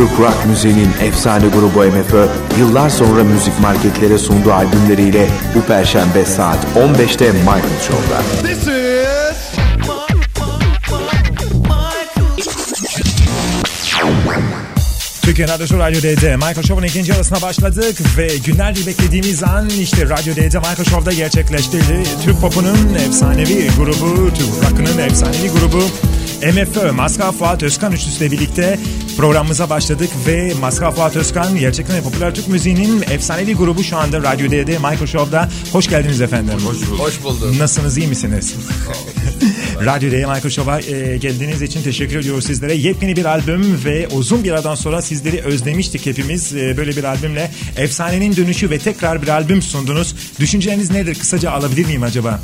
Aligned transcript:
Türk 0.00 0.20
rock 0.20 0.46
müziğinin 0.46 0.88
efsane 1.00 1.46
grubu 1.48 1.84
MFÖ, 1.84 2.26
yıllar 2.58 2.90
sonra 2.90 3.24
müzik 3.24 3.60
marketlere 3.60 4.18
sunduğu 4.18 4.52
albümleriyle 4.52 5.28
bu 5.54 5.62
perşembe 5.62 6.24
saat 6.24 6.58
15'te 6.76 7.32
Michael 7.32 7.80
Show'da. 7.86 8.48
This 8.48 8.62
is 8.62 8.90
Türkiye 15.22 15.48
Radyosu 15.48 15.78
Radyo 15.78 16.02
D'de 16.02 16.36
Michael 16.36 16.62
Show'un 16.62 16.82
ikinci 16.82 17.14
arasına 17.14 17.42
başladık 17.42 17.96
ve 18.18 18.28
günlerdir 18.46 18.86
beklediğimiz 18.86 19.42
an 19.42 19.68
işte 19.68 20.08
Radyo 20.08 20.36
D'de 20.36 20.58
Michael 20.58 20.84
Show'da 20.90 21.12
gerçekleştirdi. 21.12 22.02
Türk 22.24 22.40
Pop'unun 22.40 22.94
efsanevi 22.94 23.70
grubu, 23.78 24.34
Türk 24.34 24.70
Rock'ının 24.70 24.98
efsanevi 24.98 25.48
grubu 25.48 25.82
MFÖ, 26.42 26.92
Maskal 26.92 27.32
Fuat 27.32 27.62
Özkan 27.62 27.92
üçlüsüyle 27.92 28.30
birlikte 28.32 28.78
programımıza 29.16 29.70
başladık 29.70 30.10
ve 30.26 30.54
Maskal 30.60 30.90
Fuat 30.90 31.16
Özkan 31.16 31.58
gerçekten 31.58 31.96
de 31.96 32.02
popüler 32.02 32.34
Türk 32.34 32.48
müziğinin 32.48 33.02
efsanevi 33.02 33.54
grubu 33.54 33.84
şu 33.84 33.96
anda 33.96 34.22
Radyo 34.22 34.50
D'de 34.50 34.78
Michael 34.78 35.06
Show'da. 35.06 35.48
Hoş 35.72 35.88
geldiniz 35.88 36.20
efendim. 36.20 36.54
Hoş 36.54 36.76
bulduk. 36.76 36.98
Hoş 36.98 37.22
bulduk. 37.22 37.58
Nasılsınız, 37.58 37.98
iyi 37.98 38.06
misiniz? 38.06 38.54
Radyo 39.84 40.10
D'ye 40.10 40.26
Michael 40.26 40.50
Show'a 40.50 40.80
e, 40.80 41.16
geldiğiniz 41.16 41.62
için 41.62 41.82
teşekkür 41.82 42.18
ediyoruz 42.18 42.44
sizlere. 42.44 42.74
Yepyeni 42.74 43.16
bir 43.16 43.24
albüm 43.24 43.84
ve 43.84 44.08
uzun 44.08 44.44
bir 44.44 44.52
aradan 44.52 44.74
sonra 44.74 45.02
sizleri 45.02 45.42
özlemiştik 45.42 46.06
hepimiz. 46.06 46.54
E, 46.54 46.76
böyle 46.76 46.96
bir 46.96 47.04
albümle 47.04 47.50
efsanenin 47.76 48.36
dönüşü 48.36 48.70
ve 48.70 48.78
tekrar 48.78 49.22
bir 49.22 49.28
albüm 49.28 49.62
sundunuz. 49.62 50.14
Düşünceleriniz 50.40 50.90
nedir? 50.90 51.14
Kısaca 51.14 51.50
alabilir 51.50 51.86
miyim 51.86 52.02
acaba? 52.02 52.40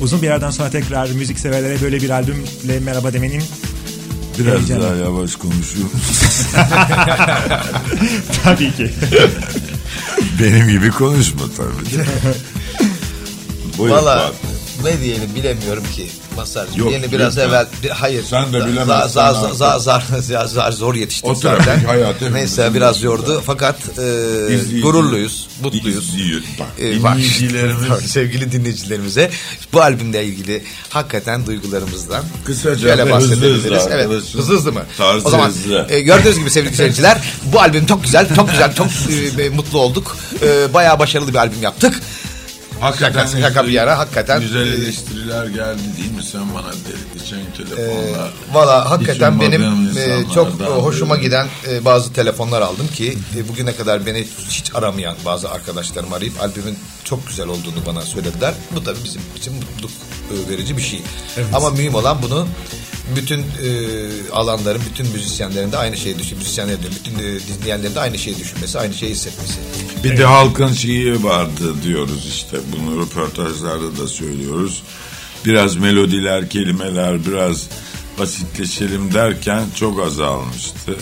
Uzun 0.00 0.22
bir 0.22 0.30
aradan 0.30 0.50
sonra 0.50 0.70
tekrar 0.70 1.08
müzik 1.08 1.38
severlere 1.38 1.80
böyle 1.82 2.00
bir 2.02 2.10
albümle 2.10 2.80
merhaba 2.84 3.12
demenin 3.12 3.42
Biraz 4.38 4.58
Heyecanlı. 4.58 4.82
daha 4.84 4.94
yavaş 4.94 5.36
konuşuyor 5.36 5.84
musun? 5.84 6.46
tabii 8.44 8.72
ki. 8.76 8.90
Benim 10.40 10.68
gibi 10.68 10.90
konuşma 10.90 11.42
tabii. 11.56 12.04
Buyur 13.78 13.94
Valla 13.94 14.18
Fuat. 14.18 14.34
Ne 14.84 15.00
diyelim 15.00 15.34
bilemiyorum 15.34 15.84
ki. 15.96 16.08
Masarcığım 16.36 16.78
Yok, 16.78 16.92
yeni 16.92 17.12
biraz 17.12 17.36
lütfen. 17.36 17.48
evvel 17.48 17.66
bir, 17.82 17.88
hayır. 17.90 18.24
Sen 18.24 18.52
de 18.52 18.66
bilemezsen 18.66 19.08
Zar, 19.08 19.34
zar, 19.34 19.50
zar, 19.52 19.78
zar, 19.78 20.02
zar, 20.20 20.46
zar- 20.46 20.72
zor 20.72 20.94
yetiştik 20.94 21.30
O 21.30 21.34
zaten. 21.34 21.80
Neyse 22.32 22.70
biraz 22.74 23.02
yordu 23.02 23.42
fakat 23.46 23.76
e, 23.98 24.02
İzleyici- 24.02 24.80
gururluyuz, 24.80 25.48
mutluyuz. 25.62 26.08
İzleyici- 26.14 26.42
bak, 26.60 26.66
E, 26.80 27.02
bak, 27.02 27.16
dinleyicilerimiz- 27.18 28.00
sevgili 28.06 28.52
dinleyicilerimize 28.52 29.30
bu 29.72 29.80
albümle 29.82 30.24
ilgili 30.24 30.62
hakikaten 30.88 31.46
duygularımızdan 31.46 32.24
Kısaca 32.44 32.98
ve 33.06 33.14
hızlı 33.14 33.46
evet, 33.90 34.08
hızlı 34.34 34.56
hızlı 34.56 34.72
mı? 34.72 34.82
Tarzı 34.98 35.26
o 35.28 35.30
zaman 35.30 35.48
hızlı. 35.48 35.86
e, 35.90 36.00
gördüğünüz 36.00 36.38
gibi 36.38 36.50
sevgili 36.50 36.76
seyirciler 36.80 37.18
bu 37.44 37.60
albüm 37.60 37.86
çok 37.86 38.04
güzel, 38.04 38.34
çok 38.36 38.50
güzel, 38.50 38.74
çok 38.74 38.86
e, 39.38 39.48
mutlu 39.48 39.78
olduk. 39.78 40.16
E, 40.42 40.74
bayağı 40.74 40.98
başarılı 40.98 41.28
bir 41.32 41.38
albüm 41.38 41.62
yaptık. 41.62 42.00
Hakikaten 42.80 43.26
Şaka- 43.26 43.40
şaka 43.40 43.66
bir 43.66 43.72
yana, 43.72 43.98
hakikaten- 43.98 44.40
Güzel 44.40 44.66
eleştiriler 44.66 45.46
geldi 45.46 45.80
değil 45.98 46.12
mi 46.12 46.22
sen 46.32 46.54
bana 46.54 46.72
de, 46.72 46.76
geçen 47.14 47.38
telefonla? 47.56 48.26
Ee, 48.26 48.54
Valla 48.54 48.90
hakikaten 48.90 49.40
benim 49.40 49.62
e, 49.98 50.24
çok 50.34 50.60
e, 50.60 50.64
hoşuma 50.64 51.14
biri. 51.14 51.22
giden 51.22 51.46
e, 51.68 51.84
bazı 51.84 52.12
telefonlar 52.12 52.60
aldım 52.62 52.88
ki 52.88 53.18
e, 53.36 53.48
bugüne 53.48 53.72
kadar 53.76 54.06
beni 54.06 54.26
hiç 54.48 54.74
aramayan 54.74 55.16
bazı 55.24 55.50
arkadaşlarım 55.50 56.12
arayıp 56.12 56.42
albümün 56.42 56.78
çok 57.04 57.28
güzel 57.28 57.46
olduğunu 57.48 57.86
bana 57.86 58.00
söylediler. 58.02 58.54
Bu 58.74 58.84
tabii 58.84 59.04
bizim 59.04 59.22
için 59.36 59.54
mutluluk 59.54 59.90
e, 60.30 60.50
verici 60.52 60.76
bir 60.76 60.82
şey. 60.82 61.02
Ama 61.54 61.70
mühim 61.70 61.94
olan 61.94 62.22
bunu 62.22 62.46
bütün 63.16 63.38
e, 63.38 63.44
alanların, 64.32 64.82
bütün 64.90 65.12
müzisyenlerin 65.12 65.72
de 65.72 65.76
aynı 65.76 65.96
şeyi 65.96 66.18
düşün, 66.18 66.38
müzisyenlerin 66.38 66.82
de, 66.82 66.86
bütün 66.90 67.18
e, 67.18 67.40
dinleyenlerin 67.40 67.94
de 67.94 68.00
aynı 68.00 68.18
şeyi 68.18 68.38
düşünmesi, 68.38 68.78
aynı 68.78 68.94
şeyi 68.94 69.12
hissetmesi. 69.12 69.54
Bir 70.04 70.16
de 70.16 70.24
halkın 70.24 70.72
şeyi 70.72 71.24
vardı 71.24 71.74
diyoruz 71.84 72.26
işte. 72.26 72.56
Bunu 72.72 73.02
röportajlarda 73.02 73.98
da 73.98 74.08
söylüyoruz. 74.08 74.82
Biraz 75.44 75.76
melodiler, 75.76 76.50
kelimeler 76.50 77.26
biraz 77.26 77.68
basitleşelim 78.18 79.14
derken 79.14 79.64
çok 79.74 80.00
azalmıştı. 80.00 80.96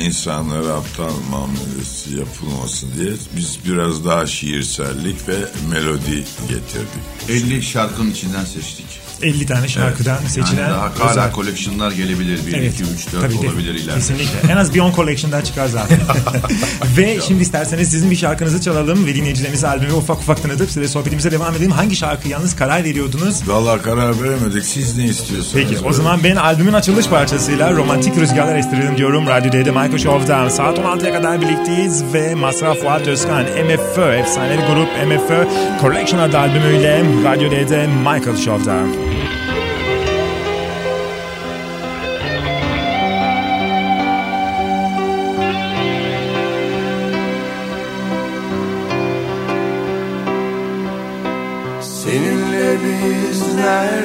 İnsanlara 0.00 0.72
aptal 0.72 1.12
muamelesi 1.30 2.18
yapılmasın 2.18 2.90
diye 2.98 3.12
biz 3.36 3.58
biraz 3.66 4.04
daha 4.04 4.26
şiirsellik 4.26 5.28
ve 5.28 5.36
melodi 5.70 6.24
getirdik. 6.48 7.02
50 7.28 7.62
şarkının 7.62 8.10
içinden 8.10 8.44
seçtik. 8.44 9.01
50 9.22 9.46
tane 9.46 9.68
şarkıdan 9.68 10.18
seçilen 10.28 10.62
Yani 10.62 10.70
daha 10.70 10.82
hala 10.98 11.10
özel- 11.10 11.32
collection'lar 11.34 11.92
gelebilir. 11.92 12.46
1, 12.46 12.52
Evet. 12.52 12.74
2, 12.74 12.82
3, 12.82 13.12
4 13.12 13.22
Tabii 13.22 13.38
olabilir 13.48 13.74
ileride. 13.74 13.94
Kesinlikle. 13.94 14.52
En 14.52 14.56
az 14.56 14.74
bir 14.74 14.80
10 14.80 14.92
collection 14.92 15.32
daha 15.32 15.44
çıkar 15.44 15.66
zaten. 15.66 15.98
ve 16.96 17.18
şimdi 17.28 17.42
isterseniz 17.42 17.90
sizin 17.90 18.10
bir 18.10 18.16
şarkınızı 18.16 18.60
çalalım 18.60 19.06
ve 19.06 19.14
dinleyicilerimize 19.14 19.68
albümü 19.68 19.92
ufak 19.92 20.18
ufak 20.18 20.42
tanıtıp 20.42 20.70
size 20.70 20.88
sohbetimize 20.88 21.30
devam 21.30 21.54
edelim. 21.54 21.70
Hangi 21.70 21.96
şarkı 21.96 22.28
yalnız 22.28 22.56
karar 22.56 22.84
veriyordunuz? 22.84 23.48
Vallahi 23.48 23.82
karar 23.82 24.22
veremedik. 24.22 24.64
Siz 24.64 24.96
ne 24.96 25.04
istiyorsunuz? 25.04 25.54
Peki 25.54 25.84
o 25.84 25.92
zaman 25.92 26.20
ben 26.24 26.36
albümün 26.36 26.72
açılış 26.72 27.06
parçasıyla 27.06 27.72
romantik 27.72 28.16
rüzgarlar 28.18 28.56
estirelim 28.56 28.96
diyorum. 28.96 29.26
Radyo 29.26 29.52
D'de 29.52 29.70
Michael 29.70 29.98
Show'da 29.98 30.50
saat 30.50 30.78
16'ya 30.78 31.12
kadar 31.12 31.40
birlikteyiz 31.40 32.04
ve 32.12 32.34
Masraf 32.34 32.78
Fuat 32.78 33.06
Özkan 33.06 33.42
MFÖ 33.42 34.12
efsanevi 34.14 34.60
grup 34.62 34.88
MFÖ 35.06 35.48
Collection 35.80 36.20
adlı 36.20 36.38
albümüyle 36.38 37.02
Radyo 37.24 37.50
D'de 37.50 37.86
Michael 37.86 38.36
Show'da. 38.36 39.11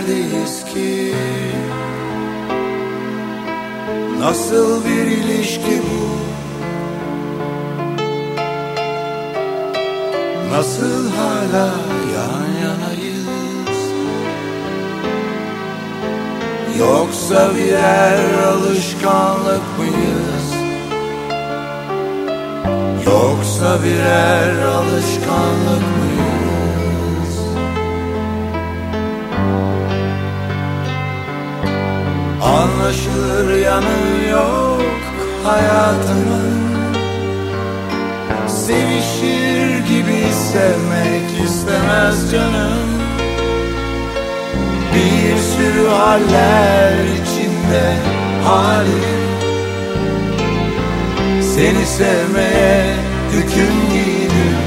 Neredeyiz 0.08 0.66
ki? 0.66 1.14
Nasıl 4.20 4.86
bir 4.86 5.08
ilişki 5.08 5.82
bu? 5.82 6.18
Nasıl 10.52 11.12
hala 11.12 11.70
yan 12.16 12.48
yanayız? 12.64 13.80
Yoksa 16.80 17.56
birer 17.56 18.44
alışkanlık 18.44 19.64
mıyız? 19.78 20.48
Yoksa 23.06 23.84
birer 23.84 24.66
alışkanlık 24.66 25.82
mıyız? 25.98 26.07
Anlaşılır 32.42 33.58
yanı 33.58 34.30
yok 34.32 34.82
hayatımın. 35.44 36.68
Sevişir 38.48 39.78
gibi 39.78 40.34
sevmek 40.54 41.46
istemez 41.46 42.32
canım. 42.32 42.88
Bir 44.94 45.38
sürü 45.38 45.88
haller 45.88 46.94
içinde 46.94 47.94
halim. 48.46 49.28
Seni 51.42 51.86
sevmeye 51.86 52.96
hüküm 53.32 53.74
giydim. 53.92 54.58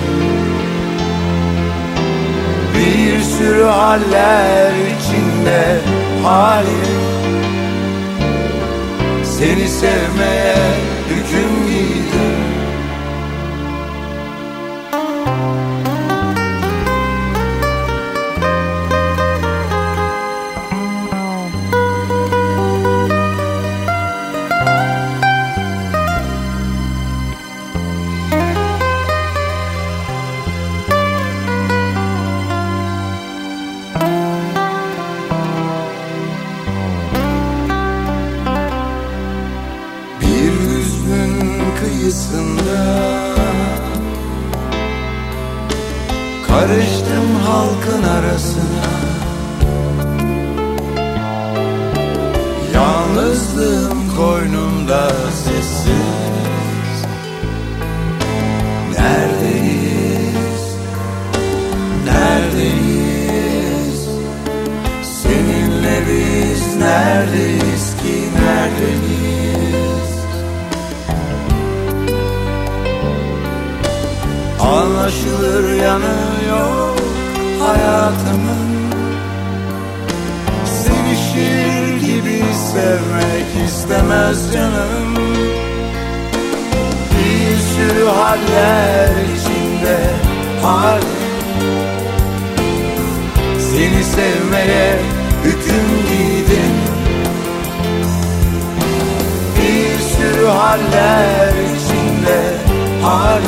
Bir 2.75 3.23
sürü 3.23 3.65
haller 3.65 4.73
içinde 4.73 5.79
halim 6.25 7.20
Seni 9.41 9.69
sevmeye 9.69 10.55
hüküm 11.09 11.50
sevmek 82.73 83.69
istemez 83.69 84.53
canım. 84.53 85.17
Bir 87.13 87.57
sürü 87.57 88.07
haller 88.07 89.11
içinde 89.37 89.99
hal. 90.63 91.01
Seni 93.59 94.05
sevmeye 94.05 94.99
hüküm 95.45 95.89
giydim. 96.09 96.77
Bir 99.57 99.99
sürü 100.03 100.47
haller 100.47 101.53
içinde 101.77 102.41
hal. 103.03 103.43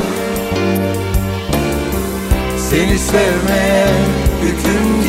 Seni 2.70 2.98
sevmeye 2.98 3.86
hüküm 4.42 5.01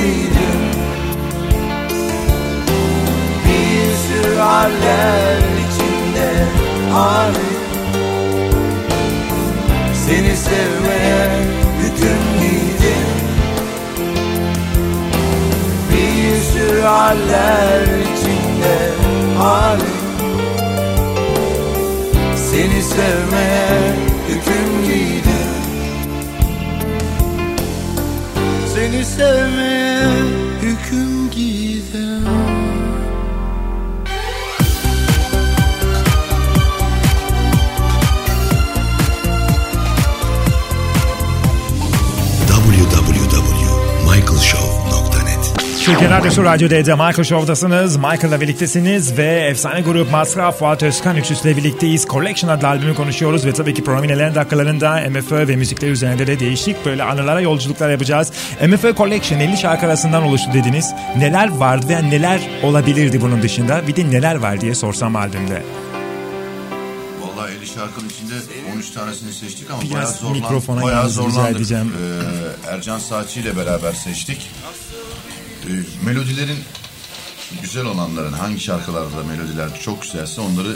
sürü 4.54 4.60
haller 4.60 5.38
içinde 5.38 6.46
hal 6.92 7.34
Seni 10.06 10.38
sevmeye 10.38 11.28
hüküm 11.80 12.24
giydim 12.40 13.10
Bir 15.92 16.42
sürü 16.42 16.82
haller 16.82 17.82
içinde 17.82 18.92
hal 19.38 19.80
Seni 22.36 22.84
sevmeye 22.84 23.96
hüküm 24.28 24.86
giydim 24.86 25.54
Seni 28.76 29.06
sevmeye 29.06 30.04
hüküm 30.62 31.32
Türkiye 45.85 46.09
Radyosu 46.09 46.44
Radyo 46.44 46.69
D'de 46.69 46.94
Michael 46.94 47.24
Show'dasınız. 47.24 47.97
Michael'la 47.97 48.41
birliktesiniz 48.41 49.18
ve 49.18 49.25
efsane 49.25 49.81
grup 49.81 50.12
Masraf 50.12 50.59
Fuat 50.59 50.83
Özkan 50.83 51.18
üçlüsüyle 51.18 51.57
birlikteyiz. 51.57 52.06
Collection 52.06 52.50
adlı 52.50 52.68
albümü 52.68 52.95
konuşuyoruz 52.95 53.45
ve 53.45 53.53
tabii 53.53 53.74
ki 53.74 53.83
programın 53.83 54.07
ilerleyen 54.07 54.35
dakikalarında 54.35 55.03
MFÖ 55.09 55.47
ve 55.47 55.56
müzikler 55.56 55.89
üzerinde 55.89 56.27
de 56.27 56.39
değişik 56.39 56.85
böyle 56.85 57.03
anılara 57.03 57.41
yolculuklar 57.41 57.89
yapacağız. 57.89 58.31
MFÖ 58.68 58.95
Collection 58.95 59.39
50 59.39 59.57
şarkı 59.57 59.85
arasından 59.85 60.24
oluştu 60.24 60.50
dediniz. 60.53 60.94
Neler 61.18 61.47
vardı 61.57 61.85
ve 61.89 62.09
neler 62.09 62.41
olabilirdi 62.63 63.21
bunun 63.21 63.41
dışında? 63.41 63.88
Bir 63.88 63.95
de 63.95 64.12
neler 64.12 64.35
var 64.35 64.62
diye 64.62 64.75
sorsam 64.75 65.15
albümde. 65.15 65.63
Vallahi 67.21 67.51
50 67.57 67.68
şarkının 67.68 68.09
içinde 68.09 68.33
13 68.75 68.91
tanesini 68.91 69.33
seçtik 69.33 69.71
ama 69.71 69.81
Biraz 69.81 69.94
bayağı, 69.94 70.12
zorlan, 70.12 70.35
mikrofona 70.38 70.81
bayağı 70.81 71.09
zorlandık. 71.09 71.71
Ee, 71.71 71.75
Ercan 72.69 73.00
Saatçi 73.00 73.39
ile 73.39 73.57
beraber 73.57 73.94
seçtik. 73.94 74.51
Ee, 75.68 76.06
melodilerin 76.06 76.57
güzel 77.62 77.86
olanların 77.86 78.33
hangi 78.33 78.60
şarkılarda 78.60 79.24
melodiler 79.30 79.68
çok 79.86 80.01
güzelse 80.01 80.42
onları 80.42 80.75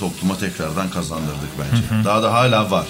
topluma 0.00 0.38
tekrardan 0.38 0.90
kazandırdık 0.90 1.50
bence. 1.58 2.04
Daha 2.04 2.22
da 2.22 2.32
hala 2.32 2.70
var. 2.70 2.86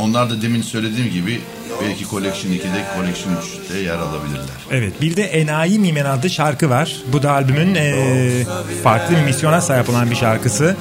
Onlar 0.00 0.30
da 0.30 0.42
demin 0.42 0.62
söylediğim 0.62 1.10
gibi 1.12 1.40
belki 1.82 2.08
Collection 2.08 2.52
2'de 2.52 2.84
Collection 2.96 3.32
3'te 3.34 3.78
yer 3.78 3.96
alabilirler. 3.98 4.56
Evet 4.70 5.00
bir 5.00 5.16
de 5.16 5.22
Enayi 5.24 5.78
Mimen 5.78 6.04
adlı 6.04 6.30
şarkı 6.30 6.70
var. 6.70 6.96
Bu 7.12 7.22
da 7.22 7.30
albümün 7.32 7.74
eee, 7.74 8.46
farklı 8.82 9.16
bir 9.16 9.22
misyona 9.22 9.60
sahip 9.60 9.88
olan 9.90 10.10
bir 10.10 10.16
şarkısı. 10.16 10.76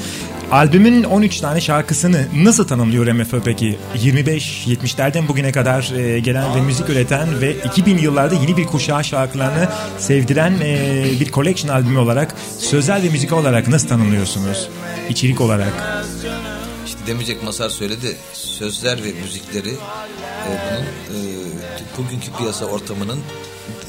Albümün 0.51 1.03
13 1.03 1.39
tane 1.39 1.61
şarkısını 1.61 2.27
nasıl 2.35 2.67
tanımlıyor 2.67 3.11
MFÖ 3.11 3.41
peki? 3.41 3.77
25-70'lerden 3.95 5.27
bugüne 5.27 5.51
kadar 5.51 5.91
eee, 5.97 6.19
gelen 6.19 6.55
ve 6.55 6.61
müzik 6.61 6.89
üreten 6.89 7.41
ve 7.41 7.55
2000 7.65 7.97
yıllarda 7.97 8.35
yeni 8.35 8.57
bir 8.57 8.65
kuşağa 8.65 9.03
şarkılarını 9.03 9.67
sevdiren 9.99 10.53
eee, 10.61 11.05
bir 11.19 11.31
collection 11.31 11.75
albümü 11.75 11.99
olarak 11.99 12.35
sözel 12.59 13.03
ve 13.03 13.09
müzik 13.09 13.33
olarak 13.33 13.67
nasıl 13.67 13.87
tanımlıyorsunuz? 13.87 14.69
İçerik 15.09 15.41
olarak. 15.41 15.73
İşte 16.85 16.99
demeyecek 17.07 17.43
Masar 17.43 17.69
söyledi. 17.69 18.15
Sözler 18.33 19.03
ve 19.03 19.11
müzikleri 19.23 19.69
e, 19.69 20.49
bunun 20.49 20.85
e, 21.17 21.21
bugünkü 21.97 22.31
piyasa 22.37 22.65
ortamının 22.65 23.19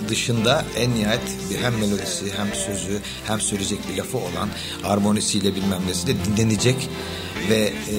dışında 0.08 0.64
en 0.76 0.94
nihayet 0.94 1.20
hem 1.62 1.74
melodisi 1.74 2.24
hem 2.36 2.54
sözü 2.54 2.98
hem 3.26 3.40
söyleyecek 3.40 3.78
bir 3.92 3.98
lafı 3.98 4.18
olan 4.18 4.48
armonisiyle 4.84 5.54
bilmem 5.54 5.80
nesiyle 5.88 6.14
dinlenecek 6.24 6.88
ve 7.50 7.56
e, 7.56 7.96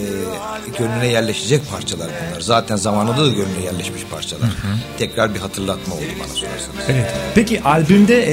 gönlüne 0.77 1.07
yerleşecek 1.07 1.61
parçalar 1.71 2.07
bunlar. 2.07 2.41
Zaten 2.41 2.75
zamanında 2.75 3.25
da 3.25 3.29
gönlüne 3.29 3.63
yerleşmiş 3.65 4.03
parçalar. 4.11 4.49
Tekrar 4.97 5.35
bir 5.35 5.39
hatırlatma 5.39 5.95
oldu 5.95 6.03
bana 6.19 6.27
sorarsanız. 6.27 6.89
Evet. 6.89 7.13
Peki 7.35 7.61
albümde 7.63 8.25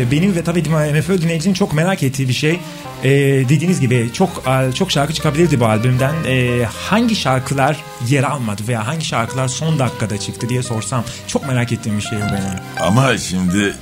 e, 0.00 0.10
benim 0.10 0.34
ve 0.34 0.44
tabii 0.44 0.62
MFÖ 0.68 1.22
dinleyicinin 1.22 1.54
çok 1.54 1.72
merak 1.72 2.02
ettiği 2.02 2.28
bir 2.28 2.32
şey. 2.32 2.60
E, 3.04 3.08
dediğiniz 3.48 3.80
gibi 3.80 4.10
çok 4.12 4.42
al- 4.46 4.72
çok 4.72 4.90
şarkı 4.90 5.14
çıkabilirdi 5.14 5.60
bu 5.60 5.66
albümden. 5.66 6.14
E, 6.26 6.64
hangi 6.90 7.16
şarkılar 7.16 7.76
yer 8.08 8.22
almadı 8.22 8.62
veya 8.68 8.86
hangi 8.86 9.04
şarkılar 9.04 9.48
son 9.48 9.78
dakikada 9.78 10.18
çıktı 10.18 10.48
diye 10.48 10.62
sorsam 10.62 11.04
çok 11.26 11.46
merak 11.48 11.72
ettiğim 11.72 11.96
bir 11.98 12.02
şey 12.02 12.18
bu. 12.18 12.82
Ama 12.82 13.18
şimdi 13.18 13.74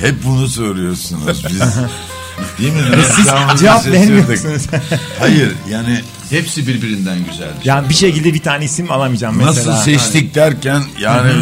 hep 0.00 0.14
bunu 0.24 0.48
soruyorsunuz 0.48 1.44
biz. 1.48 1.60
Değil 2.58 2.72
mi? 2.72 2.80
Siz 3.16 3.26
cevap 3.60 3.86
vermiyorsunuz. 3.86 4.62
Hayır 5.18 5.52
yani 5.70 6.00
Hepsi 6.30 6.66
birbirinden 6.66 7.18
güzeldi. 7.30 7.54
yani 7.64 7.88
bir 7.88 7.94
şekilde 7.94 8.34
bir 8.34 8.42
tane 8.42 8.64
isim 8.64 8.90
alamayacağım 8.92 9.36
mesela. 9.36 9.72
nasıl 9.72 9.84
seçtik 9.84 10.34
derken 10.34 10.82
yani 11.00 11.32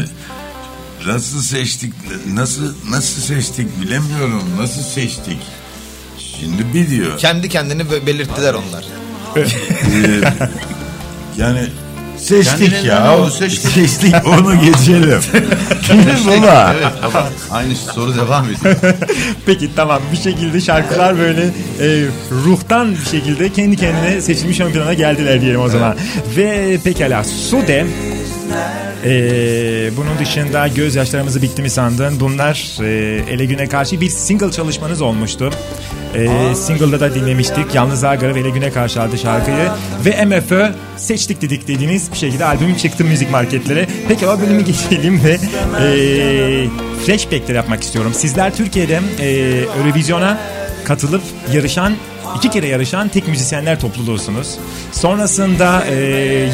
nasıl 1.07 1.43
seçtik 1.43 1.93
nasıl 2.35 2.75
nasıl 2.91 3.21
seçtik 3.23 3.81
bilemiyorum 3.83 4.43
nasıl 4.59 4.83
seçtik. 4.83 5.39
Şimdi 6.43 6.75
biliyor. 6.75 7.19
Kendi 7.19 7.49
kendini 7.49 7.91
be- 7.91 8.07
belirttiler 8.07 8.55
onlar. 8.55 8.85
Ee, 9.37 9.41
yani 11.39 11.61
seçtik 12.19 12.59
Kendine 12.71 12.89
ya. 12.89 13.19
oldu? 13.19 13.31
Seçtik. 13.31 13.71
Seçtik 13.71 14.15
onu 14.27 14.61
geçelim. 14.61 15.21
Değil 15.89 16.27
mi 16.27 16.43
baba? 16.43 16.75
Evet 16.79 16.93
baba. 17.03 17.29
Aynı 17.51 17.75
soru 17.77 18.17
devam 18.17 18.45
ediyor. 18.45 18.77
Peki 19.47 19.71
tamam 19.77 20.01
bir 20.13 20.17
şekilde 20.17 20.61
şarkılar 20.61 21.19
böyle 21.19 21.43
e, 21.81 22.07
ruhtan 22.45 22.91
bir 22.93 23.11
şekilde 23.11 23.53
kendi 23.53 23.77
kendine 23.77 24.21
seçilmiş 24.21 24.61
ön 24.61 24.73
plana 24.73 24.95
geldiler 24.95 25.41
diyelim 25.41 25.61
o 25.61 25.69
zaman. 25.69 25.97
Ve 26.37 26.79
pekala 26.85 27.25
Sude 27.25 27.87
e, 29.05 29.91
bunun 29.97 30.19
dışında 30.19 30.69
gözyaşlarımızı 30.69 31.43
bitti 31.43 31.63
mi 31.63 31.71
sandın? 31.71 32.21
Bunlar 32.21 32.79
e, 32.83 33.23
ele 33.33 33.45
güne 33.45 33.67
karşı 33.69 34.01
bir 34.01 34.11
single 34.11 34.51
çalışmanız 34.51 35.03
olmuştu. 35.03 35.51
E, 36.15 36.55
single'da 36.55 37.01
da 37.01 37.15
dinlemiştik. 37.15 37.75
Yalnız 37.75 38.05
Agara 38.05 38.35
ve 38.35 38.41
ele 38.41 38.51
güne 38.51 38.71
karşı 38.71 39.03
adlı 39.03 39.19
şarkıyı. 39.19 39.69
Ve 40.05 40.25
MFÖ 40.25 40.71
seçtik 40.97 41.43
dedik 41.43 41.69
dediğiniz 41.69 42.13
bir 42.13 42.17
şekilde 42.17 42.45
albüm 42.45 42.77
çıktı 42.77 43.05
müzik 43.05 43.31
marketlere. 43.31 43.87
Peki 44.09 44.27
o 44.27 44.41
bölümü 44.41 44.63
geçelim 44.65 45.21
ve 45.25 45.39
e, 45.85 46.69
flashbackler 47.07 47.55
yapmak 47.55 47.83
istiyorum. 47.83 48.13
Sizler 48.15 48.57
Türkiye'de 48.57 49.01
e, 49.21 49.29
Eurovision'a 49.79 50.39
katılıp 50.85 51.23
yarışan 51.53 51.93
iki 52.37 52.51
kere 52.51 52.67
yarışan 52.67 53.09
tek 53.09 53.29
müzisyenler 53.29 53.81
topluluğusunuz. 53.81 54.59
Sonrasında 54.93 55.85
e, 55.87 55.95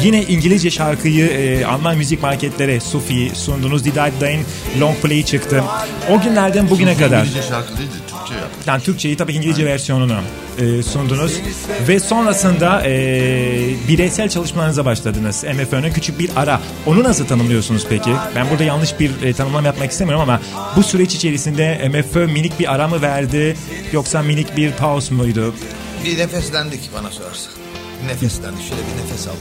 yine 0.03 0.23
İngilizce 0.23 0.71
şarkıyı 0.71 1.27
e, 1.27 1.65
Alman 1.65 1.97
müzik 1.97 2.21
marketlere 2.21 2.79
Sufi 2.79 3.31
sundunuz. 3.33 3.85
Did 3.85 3.95
I 3.95 4.21
Die'in 4.21 4.45
Long 4.79 4.97
Play 4.97 5.25
çıktı. 5.25 5.63
O 6.09 6.21
günlerden 6.21 6.69
bugüne 6.69 6.97
kadar 6.97 7.19
İngilizce 7.19 7.41
şarkı 7.41 7.77
değil 7.77 7.89
de 7.89 8.08
Türkçe 8.29 8.43
yaptık. 8.43 8.67
yani 8.67 8.83
Türkçeyi 8.83 9.17
tabii 9.17 9.33
İngilizce 9.33 9.65
versiyonunu 9.65 10.17
e, 10.57 10.83
sundunuz 10.83 11.33
ve 11.87 11.99
sonrasında 11.99 12.81
e, 12.85 12.91
bireysel 13.87 14.29
çalışmalarınıza 14.29 14.85
başladınız. 14.85 15.43
MFÖ'nün 15.43 15.93
küçük 15.93 16.19
bir 16.19 16.29
ara. 16.35 16.61
Onu 16.85 17.03
nasıl 17.03 17.25
tanımlıyorsunuz 17.27 17.85
peki? 17.89 18.11
Ben 18.35 18.49
burada 18.49 18.63
yanlış 18.63 18.99
bir 18.99 19.11
e, 19.23 19.33
tanımlama 19.33 19.67
yapmak 19.67 19.91
istemiyorum 19.91 20.29
ama 20.29 20.41
bu 20.75 20.83
süreç 20.83 21.15
içerisinde 21.15 21.89
MFÖ 21.89 22.27
minik 22.27 22.59
bir 22.59 22.73
ara 22.73 22.87
mı 22.87 23.01
verdi 23.01 23.57
yoksa 23.91 24.21
minik 24.21 24.57
bir 24.57 24.71
pause 24.71 25.13
muydu? 25.13 25.53
Bir 26.05 26.17
nefeslendik 26.17 26.89
bana 26.97 27.11
sorarsan. 27.11 27.53
Nefeslendik. 28.07 28.61
Şöyle 28.61 28.81
bir 28.81 29.03
nefes 29.03 29.27
aldık. 29.27 29.39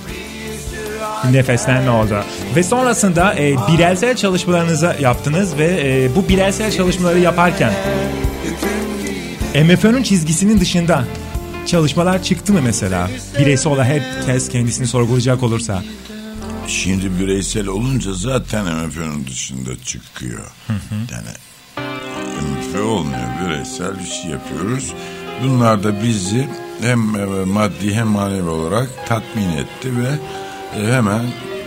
Nefeslenme 1.31 1.91
oldu. 1.91 2.15
Ve 2.57 2.63
sonrasında 2.63 3.35
e, 3.35 3.57
bireysel 3.73 4.17
çalışmalarınızı 4.17 4.97
yaptınız 5.01 5.59
ve 5.59 5.81
e, 5.85 6.17
bu 6.17 6.29
bireysel 6.29 6.73
çalışmaları 6.73 7.19
yaparken 7.19 7.73
MFÖ'nün 9.55 10.03
çizgisinin 10.03 10.61
dışında 10.61 11.05
çalışmalar 11.67 12.23
çıktı 12.23 12.53
mı 12.53 12.61
mesela? 12.65 13.11
Bireysel 13.39 13.73
olarak 13.73 13.87
herkes 13.87 14.49
kendisini 14.49 14.87
sorgulayacak 14.87 15.43
olursa. 15.43 15.83
Şimdi 16.67 17.21
bireysel 17.21 17.67
olunca 17.67 18.13
zaten 18.13 18.65
MFÖ'nün 18.65 19.27
dışında 19.27 19.71
çıkıyor. 19.85 20.51
Yani 21.13 21.29
MFÖ 22.43 22.83
olmuyor. 22.83 23.29
Bireysel 23.45 23.99
bir 23.99 24.05
şey 24.05 24.31
yapıyoruz. 24.31 24.93
Bunlar 25.43 25.85
da 25.85 26.03
bizi 26.03 26.49
hem 26.81 27.17
e, 27.17 27.45
maddi 27.45 27.95
hem 27.95 28.07
manevi 28.07 28.49
olarak 28.49 28.89
tatmin 29.07 29.49
etti 29.49 29.89
ve 29.97 30.19
e, 30.81 30.93
hemen 30.93 31.25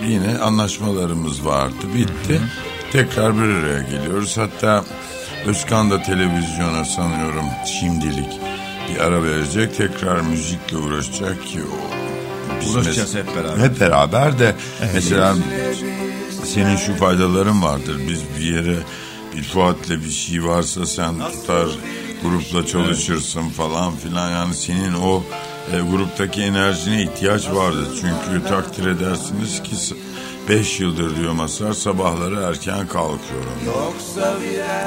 yine 0.07 0.37
anlaşmalarımız 0.37 1.45
vardı. 1.45 1.85
Bitti. 1.95 2.41
Tekrar 2.91 3.35
bir 3.35 3.41
araya 3.41 3.81
geliyoruz. 3.83 4.37
Hatta 4.37 4.83
Özkan 5.45 5.91
da 5.91 6.01
televizyona 6.01 6.85
sanıyorum 6.85 7.45
şimdilik 7.79 8.39
bir 8.89 8.99
ara 8.99 9.23
verecek. 9.23 9.77
Tekrar 9.77 10.21
müzikle 10.21 10.77
uğraşacak 10.77 11.47
ki 11.47 11.59
o 11.61 12.01
biz 12.61 12.75
Uğraşacağız 12.75 13.15
hep 13.15 13.27
beraber. 13.35 13.57
Hep 13.57 13.79
beraber 13.79 14.39
de 14.39 14.55
mesela 14.93 15.35
senin 16.45 16.75
şu 16.75 16.95
faydaların 16.95 17.63
vardır. 17.63 18.01
Biz 18.09 18.21
bir 18.37 18.55
yere 18.55 18.77
bir 19.35 19.43
Fuat'la 19.43 19.95
bir 19.95 20.09
şey 20.09 20.43
varsa 20.43 20.85
sen 20.85 21.15
tutar 21.31 21.67
grupla 22.23 22.65
çalışırsın 22.65 23.49
falan 23.49 23.95
filan. 23.95 24.31
Yani 24.31 24.53
senin 24.53 24.93
o 24.93 25.23
e, 25.73 25.79
gruptaki 25.91 26.41
enerjine 26.41 27.03
ihtiyaç 27.03 27.49
vardır. 27.49 27.87
Çünkü 28.01 28.47
takdir 28.47 28.85
edersiniz 28.87 29.63
ki 29.63 29.75
5 30.51 30.79
yıldır 30.79 31.15
diyor 31.15 31.31
Masar 31.33 31.73
sabahları 31.73 32.41
erken 32.49 32.87
kalkıyorum. 32.87 33.51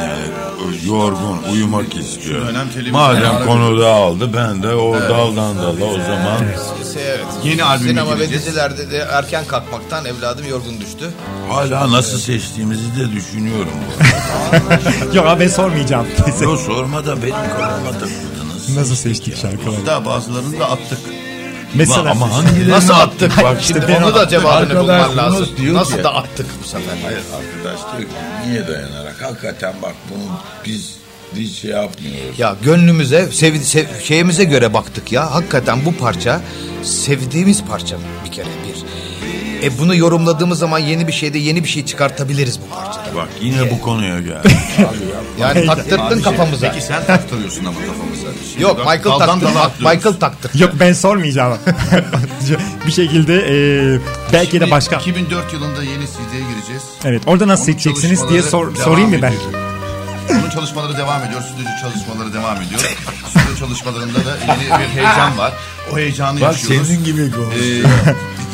Yani 0.01 0.23
o 0.61 0.95
yorgun 0.97 1.39
uyumak 1.53 1.97
istiyor. 1.97 2.43
Madem 2.91 3.25
aracı- 3.35 3.47
konu 3.47 3.81
dağıldı 3.81 4.33
ben 4.35 4.63
de 4.63 4.75
o 4.75 4.95
daldan 4.95 5.57
dala 5.57 5.85
o 5.85 5.93
zaman 5.95 6.39
Evet. 7.07 7.25
Yeni 7.45 7.65
albüme 7.65 7.89
Sinema 7.91 8.11
ve 8.11 8.15
gireceğiz. 8.17 8.47
dizilerde 8.47 8.91
de 8.91 8.99
erken 8.99 9.45
kalkmaktan 9.47 10.05
evladım 10.05 10.47
yorgun 10.49 10.81
düştü. 10.81 11.11
hala 11.49 11.93
nasıl 11.93 12.19
seçtiğimizi 12.19 12.97
de 13.01 13.13
düşünüyorum. 13.13 13.69
bu 13.89 14.05
arada. 14.57 14.81
Yok 15.17 15.27
abi 15.27 15.41
ben 15.41 15.49
sormayacağım. 15.49 16.07
Yo 16.43 16.57
sorma 16.57 17.07
da 17.07 17.23
benim 17.23 17.35
kafama 17.35 17.93
takıldınız. 17.93 18.77
Nasıl 18.77 18.95
seçtik 18.95 19.37
şarkıları? 19.37 19.87
Daha 19.87 20.05
bazılarını 20.05 20.61
da 20.61 20.71
attık. 20.71 20.99
Mesela 21.75 22.11
Ama 22.11 22.33
hangilerini 22.33 22.71
Nasıl 22.71 22.95
attık? 22.95 23.43
Bak 23.43 23.61
işte 23.63 23.81
şimdi 23.81 24.05
onu 24.05 24.15
da 24.15 24.29
cevabını 24.29 24.81
bulman 24.81 25.17
lazım. 25.17 25.49
Nasıl 25.73 25.97
ki- 25.97 26.05
da 26.05 26.15
attık 26.15 26.47
bu 26.65 26.69
sefer? 26.69 26.97
Hayır 27.05 27.19
arkadaş 27.19 27.81
diyor 27.99 28.09
ki 28.11 28.17
niye 28.49 28.69
dayanarak 28.69 29.23
hakikaten 29.23 29.75
bak 29.83 29.95
bunu 30.11 30.39
biz 30.67 30.95
hiç 31.37 31.59
şey 31.59 31.71
yapmıyoruz. 31.71 32.39
Ya 32.39 32.57
gönlümüze, 32.63 33.27
sev, 33.33 33.61
sev- 33.61 34.01
şeyimize 34.03 34.45
göre 34.45 34.75
baktık 34.75 35.13
ya. 35.13 35.35
Hakikaten 35.35 35.85
bu 35.85 35.95
parça 35.97 36.41
sevdiğimiz 36.83 37.65
parça 37.65 37.97
bir 38.27 38.33
kere 38.33 38.47
bir. 38.47 38.85
E 39.65 39.79
bunu 39.79 39.95
yorumladığımız 39.97 40.59
zaman 40.59 40.79
yeni 40.79 41.07
bir 41.07 41.13
şeyde 41.13 41.39
yeni 41.39 41.65
bir 41.65 41.69
şey 41.69 41.85
çıkartabiliriz 41.87 42.61
bu 42.61 42.75
parçada. 42.75 43.17
Bak 43.17 43.29
yine 43.41 43.71
bu 43.71 43.81
konuya 43.81 44.21
geldi. 44.21 44.49
Yani 45.41 45.67
taktırdın 45.67 46.01
Abi, 46.17 46.23
kafamıza. 46.23 46.71
Peki 46.73 46.85
sen 46.85 47.07
taktırıyorsun 47.07 47.65
ama 47.65 47.79
kafamıza. 47.81 48.27
Şimdi 48.51 48.63
Yok 48.63 48.79
Michael 48.79 49.05
daldan 49.05 49.27
taktı. 49.27 49.45
dala 49.47 49.55
Bak, 49.55 49.65
atlıyoruz. 49.67 49.97
Michael 49.97 50.17
taktı. 50.21 50.51
Yok 50.55 50.73
ben 50.81 50.93
sormayacağım. 50.93 51.59
bir 52.87 52.93
şekilde 52.93 53.35
e, 53.95 53.99
belki 54.33 54.61
de 54.61 54.71
başka. 54.71 54.97
2004 54.97 55.53
yılında 55.53 55.83
yeni 55.83 56.05
CD'ye 56.07 56.43
gireceğiz. 56.55 56.83
Evet 57.05 57.23
orada 57.27 57.49
nasıl 57.49 57.63
Onun 57.65 57.73
seçeceksiniz 57.73 58.29
diye 58.29 58.43
sor, 58.43 58.77
sorayım 58.77 59.11
mı 59.11 59.17
ben? 59.23 59.29
ediyor. 59.33 59.43
Onun 60.31 60.51
çalışmaları 60.51 60.97
devam 60.97 61.23
ediyor. 61.25 61.41
Stüdyo 61.43 61.71
çalışmaları 61.83 62.33
devam 62.35 62.57
ediyor. 62.57 62.81
Stüdyo 63.31 63.57
çalışmalarında 63.69 64.19
da 64.19 64.37
yeni 64.49 64.81
bir 64.83 64.89
heyecan 64.95 65.39
var. 65.39 65.53
O 65.93 65.99
heyecanı 65.99 66.41
Bak 66.41 66.53
yaşıyoruz. 66.53 66.89
senin 66.89 67.05
gibi 67.05 67.31
konuş. 67.31 67.55
Ee, 67.57 67.83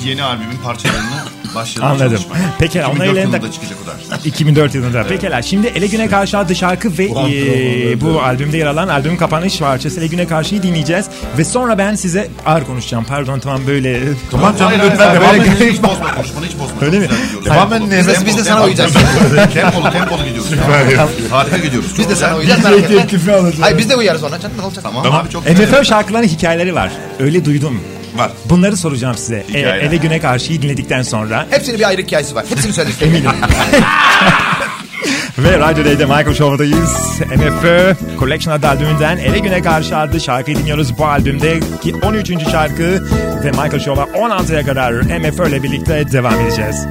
yeni 0.05 0.23
albümün 0.23 0.57
parçalarını 0.65 1.25
başladık 1.55 1.85
Anladım. 1.85 2.09
çalışmaya. 2.11 2.55
Peki, 2.59 2.79
2004 2.79 2.97
onun 2.97 3.05
elinde- 3.05 3.21
yılında 3.21 3.53
çıkacak 3.53 3.79
o 3.85 3.87
da. 3.87 4.17
2004 4.25 4.75
yılında. 4.75 5.07
Pekala. 5.07 5.43
Şimdi 5.43 5.67
Ele 5.67 5.87
Güne 5.87 6.09
Karşı 6.09 6.39
adlı 6.39 6.55
şarkı 6.57 6.99
ve 6.99 7.05
e, 7.05 8.01
bu 8.01 8.23
albümde 8.23 8.57
yer 8.57 8.67
alan 8.67 8.89
albüm 8.89 9.17
kapanış 9.17 9.59
parçası 9.59 10.01
Ele 10.01 10.07
Güne 10.07 10.27
Karşı'yı 10.27 10.63
dinleyeceğiz. 10.63 11.07
Ve 11.39 11.45
sonra 11.45 11.79
ben 11.79 11.95
size 11.95 12.29
ağır 12.47 12.65
konuşacağım. 12.65 13.05
Pardon 13.05 13.39
tamam 13.39 13.61
böyle. 13.67 14.01
Tamam 14.31 14.57
canım 14.57 14.73
Hayır, 14.79 14.91
lütfen 14.93 15.15
devam 15.15 15.35
edin. 15.35 15.73
Hiç 15.73 15.83
bozma 15.83 16.15
konuşmanı 16.15 16.47
hiç 16.47 16.53
bozma. 16.59 16.81
Öyle 16.81 16.99
mi? 16.99 17.09
Enes, 17.95 18.07
tempo, 18.07 18.27
biz 18.27 18.37
de 18.39 18.45
sana 18.45 18.65
uyacağız. 18.65 18.93
tempolu 19.55 19.91
tempolu 19.91 20.25
gidiyoruz. 20.25 20.53
Harika 21.31 21.59
gidiyoruz. 21.59 21.99
Biz 21.99 22.09
de 22.09 22.17
sana 22.17 22.37
uyacağız. 22.37 22.65
Merak 22.65 22.79
etme. 22.79 22.97
teklifi 22.97 23.33
alacağız. 23.33 23.61
Hayır 23.61 23.79
biz 23.79 23.91
de 23.91 23.97
uyarız 23.97 24.23
ona 24.23 24.41
canım 24.41 24.57
ne 24.59 24.63
olacak? 24.63 24.85
Tamam, 24.85 25.15
abi 25.15 25.31
çok 25.31 25.47
güzel. 25.47 25.69
MFÖ 25.69 25.85
şarkılarının 25.85 26.29
hikayeleri 26.29 26.75
var. 26.75 26.93
Öyle 27.21 27.45
duydum. 27.45 27.81
Var. 28.17 28.31
Bunları 28.45 28.77
soracağım 28.77 29.15
size. 29.17 29.37
E, 29.37 29.49
Hikayeler. 29.49 29.77
Ele 29.77 29.97
Güne 29.97 30.21
Karşı'yı 30.21 30.63
dinledikten 30.63 31.03
sonra. 31.03 31.47
Hepsinin 31.51 31.79
bir 31.79 31.89
ayrı 31.89 32.03
hikayesi 32.03 32.35
var. 32.35 32.45
Hepsini 32.51 32.73
söyledik. 32.73 33.03
Eminim. 33.03 33.31
Ve 35.39 35.59
Radyo 35.59 35.85
D'de 35.85 36.05
Michael 36.05 36.35
Show'dayız. 36.35 37.21
MFÖ 37.37 37.95
Collection 38.19 38.55
adlı 38.55 38.69
albümünden 38.69 39.17
Ele 39.17 39.39
Güne 39.39 39.63
Karşı 39.63 39.97
adlı 39.97 40.21
şarkıyı 40.21 40.57
dinliyoruz. 40.57 40.99
Bu 40.99 41.07
albümdeki 41.07 41.95
13. 42.03 42.51
şarkı 42.51 42.83
ve 43.45 43.51
Michael 43.51 43.79
Show'a 43.81 44.05
16'ya 44.05 44.65
kadar 44.67 44.93
MFÖ 44.93 45.49
ile 45.49 45.63
birlikte 45.63 46.13
devam 46.13 46.41
edeceğiz. 46.41 46.87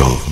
of 0.00 0.29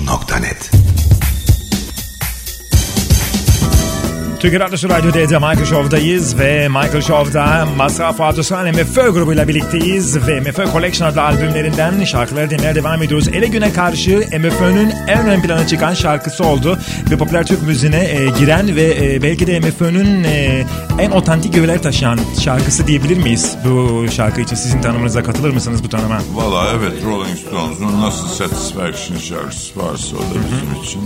Türkiye 4.39 4.59
Radyosu 4.59 4.89
Radyo 4.89 5.13
D'de 5.13 5.37
Michael 5.37 5.65
Show'dayız 5.65 6.39
ve 6.39 6.67
Michael 6.67 7.01
Show'da 7.01 7.67
Masraf 7.77 8.21
Autosane 8.21 8.71
MFÖ 8.71 9.09
grubuyla 9.09 9.47
birlikteyiz 9.47 10.27
ve 10.27 10.39
MFÖ 10.39 10.65
Collection 10.71 11.07
adlı 11.07 11.21
albümlerinden 11.21 12.03
şarkıları 12.03 12.49
dinlemeye 12.49 12.75
devam 12.75 13.03
ediyoruz. 13.03 13.27
Ele 13.27 13.47
Güne 13.47 13.73
Karşı 13.73 14.11
MFÖ'nün 14.39 14.93
en 15.07 15.29
ön 15.29 15.41
plana 15.41 15.67
çıkan 15.67 15.93
şarkısı 15.93 16.45
oldu 16.45 16.79
ve 17.11 17.17
popüler 17.17 17.45
Türk 17.45 17.61
müziğine 17.61 18.05
e, 18.05 18.25
giren 18.39 18.75
ve 18.75 19.13
e, 19.13 19.21
belki 19.23 19.47
de 19.47 19.59
MFÖ'nün 19.59 20.23
e, 20.23 20.65
en 20.99 21.11
otantik 21.11 21.57
öğeler 21.57 21.83
taşıyan 21.83 22.19
şarkısı 22.41 22.87
diyebilir 22.87 23.17
miyiz 23.17 23.55
bu 23.65 24.05
şarkı 24.11 24.41
için? 24.41 24.55
Sizin 24.55 24.81
tanımınıza 24.81 25.23
katılır 25.23 25.49
mısınız 25.49 25.83
bu 25.83 25.89
tanıma? 25.89 26.21
Valla 26.33 26.67
evet 26.79 26.93
Rolling 27.05 27.37
Stones'un 27.37 28.01
nasıl 28.01 28.27
Satisfaction 28.27 29.17
şarkısı 29.17 29.79
varsa 29.79 30.15
o 30.15 30.19
da 30.19 30.39
bizim 30.51 30.83
için. 30.83 31.01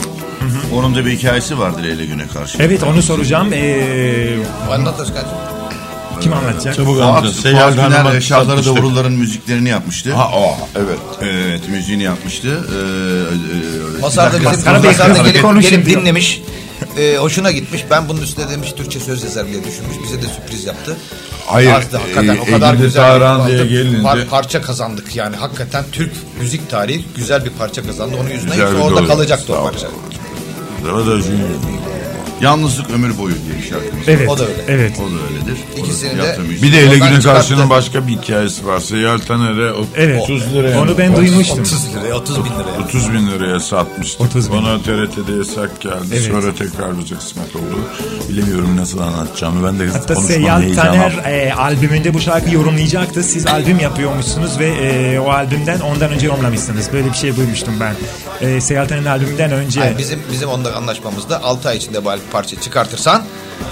Onun 0.75 0.95
da 0.95 1.05
bir 1.05 1.11
hikayesi 1.11 1.59
vardır 1.59 1.83
Eyle 1.83 2.05
Güne 2.05 2.27
karşı. 2.27 2.57
Evet 2.61 2.83
onu 2.83 3.01
soracağım. 3.23 3.53
E, 3.53 4.37
Anlat 4.71 4.99
Özkan. 4.99 5.23
kim 6.21 6.33
anlatacak? 6.33 6.75
Çabuk 6.75 6.97
Fuat, 6.97 7.17
amca. 7.23 7.31
Fuat 7.31 7.73
Güner 7.73 7.89
Hanım'a 7.91 8.21
Şahları 8.21 8.47
satmıştık. 8.47 8.77
Davulların 8.77 9.11
müziklerini 9.11 9.69
yapmıştı. 9.69 10.13
Ha 10.13 10.29
o 10.35 10.57
evet. 10.75 10.99
Evet 11.21 11.69
müziğini 11.69 12.03
yapmıştı. 12.03 12.47
Ee, 12.47 13.97
e, 13.97 14.01
Masarda 14.01 14.39
bir 14.39 14.45
dakika. 14.45 14.73
bizim 14.75 14.91
Masarda 14.91 15.29
gelip, 15.29 15.41
Konuşun 15.41 15.69
gelip 15.71 15.85
diyor. 15.85 16.01
dinlemiş. 16.01 16.41
E, 16.97 17.17
hoşuna 17.17 17.51
gitmiş. 17.51 17.85
Ben 17.91 18.09
bunun 18.09 18.21
üstüne 18.21 18.49
demiş 18.49 18.71
Türkçe 18.77 18.99
söz 18.99 19.23
yazar 19.23 19.47
diye 19.47 19.63
düşünmüş. 19.63 19.97
Bize 20.03 20.21
de 20.21 20.25
sürpriz 20.25 20.65
yaptı. 20.65 20.97
Hayır, 21.47 21.71
Azdı, 21.73 21.97
hakikaten 21.97 22.35
e, 22.35 22.39
o 22.41 22.45
kadar 22.45 22.73
Ege'de 22.73 22.85
güzel 22.85 23.03
Tarhan 23.19 23.47
bir 23.47 23.51
diye 23.53 23.65
gelince- 23.65 24.01
par- 24.07 24.25
parça 24.27 24.62
kazandık 24.62 25.15
yani. 25.15 25.36
Hakikaten 25.36 25.83
Türk 25.91 26.12
müzik 26.39 26.69
tarihi 26.69 27.05
güzel 27.15 27.45
bir 27.45 27.49
parça 27.49 27.83
kazandı. 27.88 28.15
Onun 28.21 28.29
yüzünden 28.29 28.51
Güzel 28.55 28.62
yoksa 28.67 28.77
bir 28.79 28.83
orada 28.83 28.99
doğru. 28.99 29.07
kalacaktı 29.07 29.47
Sağ 29.47 29.53
o 29.53 29.62
ol. 29.62 29.63
parça. 29.63 29.88
Daha 30.88 30.97
da. 31.07 31.17
Yalnızlık 32.43 32.89
ömür 32.89 33.17
boyu 33.17 33.36
diye 33.45 33.58
bir 33.58 33.63
şarkımız. 33.69 34.08
Evet. 34.08 34.29
O 34.29 34.38
da 34.38 34.43
öyle. 34.47 34.63
Evet. 34.67 34.99
O 34.99 35.03
da 35.03 35.23
öyledir. 35.27 35.58
İkisini 35.77 36.17
de-. 36.17 36.38
Bir 36.62 36.73
de 36.73 36.79
Ele 36.79 36.97
Güne. 36.97 37.19
Karşı'nın 37.19 37.69
başka 37.69 38.08
bir 38.08 38.12
hikayesi 38.12 38.67
var. 38.67 38.79
Seyyar 38.79 39.17
Taner'e 39.17 39.71
Evet. 39.95 40.21
30 40.21 40.53
liraya 40.53 40.82
Onu 40.82 40.97
ben 40.97 41.15
duymuştum. 41.15 41.60
30 41.60 41.95
liraya 41.95 42.15
30 42.15 42.38
bin 42.38 42.43
liraya. 42.43 42.84
30 42.86 43.13
bin 43.13 43.27
liraya 43.27 43.60
satmıştı. 43.60 44.23
30 44.23 44.51
bin. 44.51 44.58
Bana 44.58 44.77
TRT'de 44.82 45.34
yasak 45.38 45.82
geldi. 45.82 45.95
Evet. 46.12 46.23
Sonra 46.23 46.56
tekrar 46.56 46.99
bize 46.99 47.15
kısmet 47.15 47.56
oldu. 47.56 47.79
Bilemiyorum 48.29 48.77
nasıl 48.77 48.99
anlatacağımı. 48.99 49.67
Ben 49.67 49.79
de 49.79 49.88
Hatta 49.88 50.15
Seyyal 50.15 50.73
Taner 50.75 51.12
e, 51.25 51.53
albümünde 51.53 52.13
bu 52.13 52.19
şarkıyı 52.19 52.56
yorumlayacaktı. 52.56 53.23
Siz 53.23 53.47
albüm 53.47 53.79
yapıyormuşsunuz 53.79 54.60
ve 54.60 54.67
e, 54.67 55.19
o 55.19 55.29
albümden 55.29 55.79
ondan 55.79 56.12
önce 56.12 56.27
yorumlamışsınız. 56.27 56.93
Böyle 56.93 57.08
bir 57.08 57.17
şey 57.17 57.36
duymuştum 57.36 57.73
ben. 57.79 57.95
E, 58.47 58.62
Seyyal 58.62 58.88
Taner'in 58.88 59.06
albümünden 59.06 59.51
önce. 59.51 59.79
Hayır, 59.79 59.97
bizim 59.97 60.19
bizim 60.32 60.49
onda 60.49 60.75
anlaşmamızda 60.75 61.43
6 61.43 61.69
ay 61.69 61.77
içinde 61.77 62.06
bu 62.06 62.12
parçayı 62.34 62.62
çıkartırsan 62.62 63.24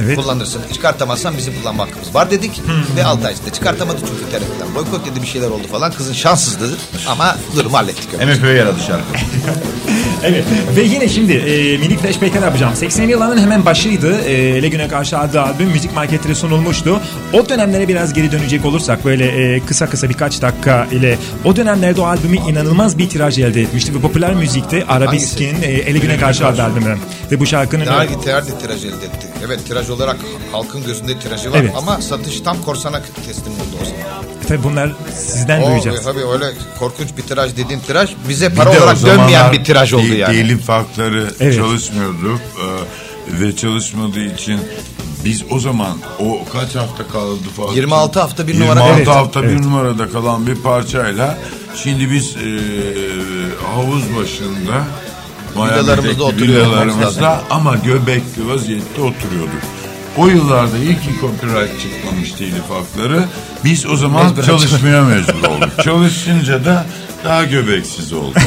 Evet. 0.03 0.15
kullanırsın. 0.15 0.61
Çıkartamazsan 0.73 1.37
bizim 1.37 1.53
kullanma 1.61 1.83
hakkımız 1.83 2.15
var 2.15 2.31
dedik. 2.31 2.61
Ve 2.95 3.05
6 3.05 3.27
ay 3.27 3.33
içinde 3.33 3.49
çıkartamadı 3.49 3.97
çünkü 3.99 4.31
TRT'den 4.31 4.75
boykot 4.75 5.05
dedi 5.05 5.21
bir 5.21 5.27
şeyler 5.27 5.47
oldu 5.47 5.67
falan. 5.71 5.91
Kızın 5.91 6.13
şanssızlığı 6.13 6.75
ama 7.07 7.35
durumu 7.55 7.77
hallettik. 7.77 8.13
MFÖ'ye 8.13 8.57
yaradı 8.57 8.79
şarkı. 8.87 9.03
Evet 10.23 10.45
ve 10.75 10.81
yine 10.81 11.09
şimdi 11.09 11.33
e, 11.33 11.77
minik 11.77 11.99
flashback'ler 11.99 12.41
yapacağım. 12.41 12.73
80'li 12.73 13.11
yılların 13.11 13.37
hemen 13.37 13.65
başıydı. 13.65 14.21
E, 14.21 14.33
Ele 14.33 14.67
Güne 14.67 14.87
Karşı 14.87 15.19
adlı 15.19 15.41
albüm 15.41 15.67
müzik 15.67 15.95
marketlere 15.95 16.35
sunulmuştu. 16.35 17.01
O 17.33 17.49
dönemlere 17.49 17.87
biraz 17.87 18.13
geri 18.13 18.31
dönecek 18.31 18.65
olursak 18.65 19.05
böyle 19.05 19.25
e, 19.55 19.59
kısa 19.65 19.89
kısa 19.89 20.09
birkaç 20.09 20.41
dakika 20.41 20.87
ile 20.91 21.17
o 21.45 21.55
dönemlerde 21.55 22.01
o 22.01 22.05
albümü 22.05 22.37
inanılmaz 22.37 22.97
bir 22.97 23.09
tiraj 23.09 23.39
elde 23.39 23.61
etmişti. 23.61 23.95
Ve 23.95 23.99
popüler 23.99 24.33
müzikte 24.33 24.85
Arabesk'in 24.85 25.61
e, 25.61 25.65
Ele 25.65 25.97
Güne 25.97 26.17
Karşı 26.17 26.47
adlı 26.47 26.63
albümü. 26.63 26.97
Ve 27.31 27.39
bu 27.39 27.45
şarkının... 27.45 27.85
Daha 27.85 28.05
itiraz 28.05 28.47
tiraj 28.61 28.85
elde 28.85 29.05
etti. 29.05 29.27
Evet 29.45 29.59
tiraj 29.71 29.89
olarak 29.89 30.17
halkın 30.51 30.83
gözünde 30.85 31.19
tirajı 31.19 31.51
var 31.51 31.57
Evet. 31.59 31.73
ama 31.77 32.01
satış 32.01 32.39
tam 32.41 32.61
korsana 32.61 33.01
teslim 33.27 33.53
oldu 33.53 33.75
o 33.81 33.85
zaman. 33.85 34.23
Tabii 34.47 34.63
bunlar 34.63 34.91
sizden 35.15 35.61
O, 35.61 35.67
duyacağız. 35.67 36.03
tabii 36.03 36.25
öyle 36.33 36.45
korkunç 36.79 37.09
bir 37.17 37.21
tiraj 37.21 37.57
dediğin 37.57 37.79
tiraj 37.79 38.09
bize 38.29 38.51
Bir 38.51 38.55
para 38.55 38.69
o 38.69 38.77
olarak 38.77 39.05
dönmeyen 39.05 39.51
bir 39.51 39.63
tiraj 39.63 39.93
oldu 39.93 40.13
yani. 40.13 40.35
Telif 40.35 40.69
hakları 40.69 41.31
Evet. 41.39 41.55
çalışmıyordu. 41.55 42.39
Ee, 42.57 43.41
ve 43.41 43.55
çalışmadığı 43.55 44.19
için 44.25 44.59
biz 45.25 45.43
o 45.51 45.59
zaman 45.59 45.97
o 46.19 46.39
kaç 46.53 46.75
hafta 46.75 47.07
kaldı 47.07 47.43
falan. 47.57 47.73
26 47.73 48.19
hafta 48.19 48.47
bir 48.47 48.59
numara. 48.59 48.79
26 48.79 48.97
Evet, 48.97 49.07
hafta 49.07 49.39
evet. 49.39 49.51
bir 49.59 49.61
numarada 49.65 50.09
kalan 50.09 50.47
bir 50.47 50.55
parçayla 50.55 51.37
şimdi 51.83 52.11
biz 52.11 52.35
e, 52.35 52.39
havuz 53.75 54.03
başında 54.17 54.83
Villalarımızda 55.55 55.95
Miami'deki 56.01 56.21
oturuyor 56.23 56.65
olmamız 56.67 56.95
villalarımızda 56.95 57.41
ama 57.49 57.75
göbekli 57.75 58.47
vaziyette 58.47 59.01
oturuyorduk. 59.01 59.80
O 60.17 60.27
yıllarda 60.27 60.77
iyi 60.77 60.93
ki 60.99 61.09
copyright 61.21 61.81
çıkmamış 61.81 62.31
telif 62.31 62.69
hakları. 62.69 63.23
Biz 63.63 63.85
o 63.85 63.95
zaman 63.95 64.25
Mecburen 64.25 64.45
çalışmaya 64.45 65.01
mecbur 65.01 65.43
olduk. 65.49 65.69
Çalışınca 65.83 66.65
da 66.65 66.85
daha 67.23 67.43
göbeksiz 67.43 68.13
olduk. 68.13 68.37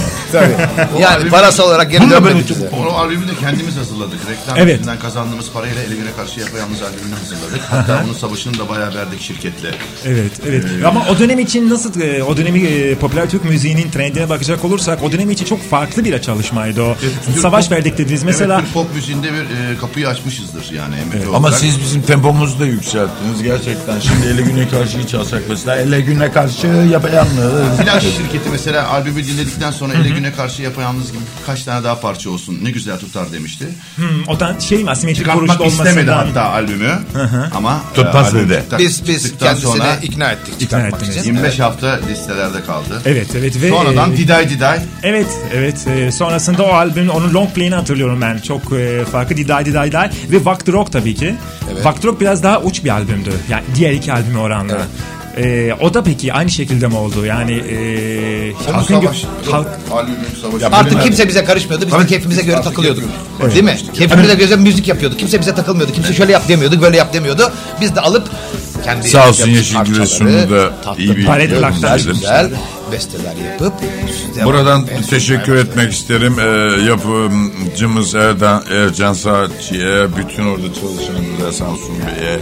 Yani 1.00 1.30
parasal 1.30 1.68
olarak 1.68 1.90
geri 1.90 2.10
dönmedi 2.10 2.44
bize. 2.48 2.70
o 2.88 2.92
albümü 2.92 3.28
de 3.28 3.32
kendimiz 3.40 3.76
hazırladık. 3.76 4.18
Reklam 4.30 4.58
Evet. 4.58 4.80
kazandığımız 5.02 5.50
parayla 5.52 5.82
Ele 5.82 5.94
Güne 5.96 6.12
Karşı 6.16 6.40
Yapayalnız 6.40 6.82
albümünü 6.82 7.14
hazırladık. 7.14 7.60
Hatta 7.70 8.00
bunun 8.04 8.14
savaşını 8.14 8.58
da 8.58 8.68
bayağı 8.68 8.94
verdik 8.94 9.20
şirketle. 9.20 9.70
Evet, 10.04 10.32
evet. 10.48 10.64
Ama 10.86 11.06
o 11.10 11.18
dönem 11.18 11.38
için 11.38 11.70
nasıl, 11.70 12.00
e, 12.00 12.22
o 12.22 12.36
dönemi 12.36 12.60
e, 12.60 12.94
popüler 12.94 13.30
Türk 13.30 13.44
müziğinin 13.44 13.90
trendine 13.90 14.28
bakacak 14.28 14.64
olursak 14.64 15.02
o 15.02 15.12
dönem 15.12 15.30
için 15.30 15.44
çok 15.44 15.70
farklı 15.70 16.04
bir 16.04 16.22
çalışmaydı 16.22 16.82
o. 16.82 16.96
Türk 17.26 17.38
Savaş 17.38 17.66
pop- 17.66 17.70
verdik 17.70 17.98
dediniz. 17.98 18.22
Mesela 18.22 18.54
Evet, 18.54 18.64
Türk 18.64 18.74
pop 18.74 18.94
müziğinde 18.94 19.32
bir 19.32 19.38
e, 19.72 19.76
kapıyı 19.80 20.08
açmışızdır 20.08 20.70
yani. 20.72 20.94
MFÖ 21.08 21.34
Ama 21.34 21.52
olarak. 21.54 21.60
siz 21.74 21.80
bizim 21.80 22.02
tempomuzu 22.02 22.58
da 22.60 22.66
yükselttiniz 22.66 23.42
gerçekten. 23.42 24.00
Şimdi 24.00 24.26
ele 24.26 24.42
güne 24.42 24.68
karşı 24.68 25.06
çalsak 25.06 25.42
mesela 25.48 25.76
ele 25.76 26.00
güne 26.00 26.32
karşı 26.32 26.66
yapayalnız. 26.66 27.80
Flash 27.84 28.02
şirketi 28.02 28.48
mesela 28.52 28.88
albümü 28.90 29.24
dinledikten 29.26 29.70
sonra 29.70 29.94
Ele 29.94 30.08
Güne 30.08 30.32
Karşı 30.32 30.62
Yapayalnız 30.62 31.12
gibi 31.12 31.22
kaç 31.46 31.62
tane 31.62 31.84
daha 31.84 32.00
parça 32.00 32.30
olsun 32.30 32.58
ne 32.62 32.70
güzel 32.70 32.98
tutar 32.98 33.32
demişti. 33.32 33.68
hmm, 33.96 34.28
o 34.28 34.40
da 34.40 34.60
şey 34.60 34.84
mi 34.84 34.90
asimetrik 34.90 35.18
Çıkartmak 35.18 35.60
vuruşlu 35.60 35.66
istemedi 35.66 36.10
olmasından. 36.10 36.26
hatta 36.26 36.50
albümü 36.52 36.98
ama 37.54 37.80
Tutmaz 37.94 38.34
e, 38.34 38.38
dedi. 38.38 38.62
Biz 38.78 39.08
biz 39.08 39.38
kendisini 39.38 39.72
sonra 39.72 39.96
ikna 40.02 40.30
ettik 40.32 40.54
İkna 40.60 40.80
ettiniz. 40.80 41.16
için. 41.16 41.24
25 41.24 41.44
Evet. 41.50 41.60
hafta 41.60 42.00
listelerde 42.10 42.60
kaldı. 42.64 43.02
Evet, 43.06 43.26
evet 43.38 43.62
ve 43.62 43.68
Sonradan 43.68 44.12
e, 44.12 44.16
Diday 44.16 44.50
Diday 44.50 44.78
Evet, 45.02 45.26
evet. 45.54 45.86
Ee, 45.86 46.12
sonrasında 46.12 46.62
o 46.62 46.68
albüm, 46.72 47.08
onun 47.08 47.34
long 47.34 47.50
play'ini 47.54 47.74
hatırlıyorum 47.74 48.20
ben. 48.20 48.38
Çok 48.38 48.72
e, 48.72 49.04
farklı. 49.12 49.36
Diday 49.36 49.64
Diday 49.66 49.88
Diday 49.88 50.10
ve 50.30 50.44
Vakti 50.44 50.72
Rock 50.72 50.92
tabii 50.92 51.14
ki. 51.14 51.34
Evet. 51.72 51.84
Vakti 51.84 52.06
Rock 52.06 52.20
biraz 52.20 52.42
daha 52.42 52.60
uç 52.60 52.84
bir 52.84 52.90
albümdü. 52.90 53.30
Yani 53.50 53.62
diğer 53.74 53.92
iki 53.92 54.12
albüme 54.12 54.38
oranla. 54.38 54.78
Ee, 55.36 55.72
o 55.80 55.94
da 55.94 56.02
peki 56.02 56.32
aynı 56.32 56.50
şekilde 56.50 56.86
mi 56.88 56.96
oldu? 56.96 57.26
Yani 57.26 57.52
e, 57.52 58.52
halkın 58.72 58.94
gö- 58.96 59.50
halk, 59.50 59.66
albümün 59.92 60.18
savaşı. 60.42 60.66
Artık 60.76 61.02
kimse 61.02 61.28
bize 61.28 61.44
karışmıyordu. 61.44 61.86
Biz 61.86 61.92
de 61.92 62.06
keyfimize 62.06 62.42
göre 62.42 62.60
takılıyorduk. 62.62 63.04
Değil 63.54 63.64
mi? 63.64 63.76
Keyfimize 63.94 64.34
göre 64.34 64.56
müzik 64.56 64.88
yapıyorduk. 64.88 65.18
Kimse 65.18 65.40
bize 65.40 65.54
takılmıyordu. 65.54 65.92
Kimse 65.92 66.14
şöyle 66.14 66.32
yap 66.32 66.48
demiyordu, 66.48 66.82
böyle 66.82 66.96
yap 66.96 67.12
demiyordu. 67.12 67.52
Biz 67.80 67.94
de 67.96 68.00
alıp 68.00 68.30
kendi 68.84 69.08
Sağ 69.08 69.28
olsun 69.28 69.50
Yeşil 69.50 69.74
parçaları 69.74 69.96
Giresun'u 69.96 70.50
da 70.50 70.80
tatlı, 70.82 71.02
iyi 71.02 71.16
bir 71.16 71.26
Palet 71.26 71.50
güzel, 71.50 72.50
besteler 72.92 73.36
yapıp 73.52 73.72
Buradan 74.44 74.86
teşekkür 75.10 75.56
etmek 75.56 75.92
isterim. 75.92 76.36
Ee, 76.38 76.82
yapımcımız 76.84 78.14
Erdan, 78.14 78.64
Ercan 78.70 79.12
Saatçı'ya, 79.12 80.16
bütün 80.16 80.46
orada 80.46 80.66
çalışanlara, 80.74 81.52
Samsun 81.52 81.96
Bey'e, 81.98 82.38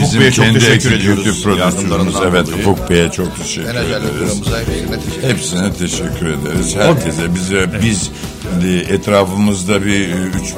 bizim 0.00 0.20
Bey'e 0.20 0.32
çok 0.32 0.44
kendi 0.44 0.58
teşekkür 0.58 0.92
ediyoruz. 0.92 1.26
executive 1.26 1.42
prodüsörümüz, 1.42 1.90
Yardımlarından 1.90 2.22
evet 2.30 2.46
dolayı. 2.46 2.62
Ufuk 2.62 2.90
Bey'e 2.90 3.10
çok 3.10 3.36
teşekkür 3.36 3.70
ederiz. 3.70 4.42
hepsine 4.42 4.42
teşekkür 4.42 5.16
ederim. 5.16 5.36
Hepsine 5.36 5.72
teşekkür 5.72 6.26
ederiz. 6.26 6.76
Herkese 6.76 7.34
bize 7.34 7.70
biz 7.82 8.10
etrafımızda 8.90 9.84
bir 9.84 10.08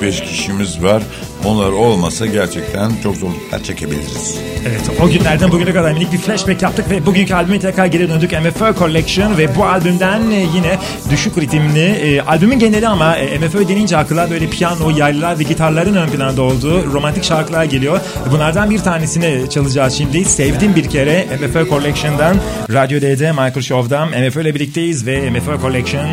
3-5 0.02 0.24
kişimiz 0.24 0.82
var 0.82 1.02
Onlar 1.44 1.72
olmasa 1.72 2.26
gerçekten 2.26 2.92
çok 3.02 3.16
zorluklar 3.16 3.62
çekebiliriz. 3.62 4.40
Evet 4.68 4.80
o 5.02 5.08
günlerden 5.08 5.52
bugüne 5.52 5.72
kadar 5.72 5.92
minik 5.92 6.12
bir 6.12 6.18
flashback 6.18 6.62
yaptık 6.62 6.90
ve 6.90 7.06
bugünkü 7.06 7.34
albüme 7.34 7.60
tekrar 7.60 7.86
geri 7.86 8.08
döndük. 8.08 8.32
MFÖ 8.32 8.74
Collection 8.78 9.38
ve 9.38 9.56
bu 9.56 9.64
albümden 9.64 10.30
e, 10.30 10.46
yine 10.54 10.78
düşük 11.10 11.38
ritimli 11.38 11.80
e, 11.80 12.20
albümün 12.20 12.58
geneli 12.58 12.88
ama 12.88 13.16
e, 13.16 13.38
MFÖ 13.38 13.68
denince 13.68 13.96
akla 13.96 14.30
böyle 14.30 14.46
piyano, 14.46 14.90
yaylılar 14.90 15.38
ve 15.38 15.42
gitarların 15.42 15.94
ön 15.94 16.08
planda 16.08 16.42
olduğu 16.42 16.92
romantik 16.92 17.24
şarkılar 17.24 17.64
geliyor. 17.64 18.00
Bunlardan 18.30 18.70
bir 18.70 18.78
tanesini 18.78 19.50
çalacağız 19.50 19.94
şimdi. 19.94 20.24
Sevdim 20.24 20.76
bir 20.76 20.88
kere 20.88 21.26
MFÖ 21.40 21.68
Collection'dan 21.68 22.36
Radyo 22.72 23.00
D'de 23.00 23.32
Michael 23.32 23.62
Show'dan 23.62 24.08
MFÖ 24.08 24.42
ile 24.42 24.54
birlikteyiz 24.54 25.06
ve 25.06 25.30
MFÖ 25.30 25.60
Collection 25.60 26.06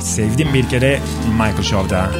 Sevdim 0.00 0.48
bir 0.54 0.68
kere 0.68 1.00
Michael 1.38 1.62
Show'da. 1.62 2.10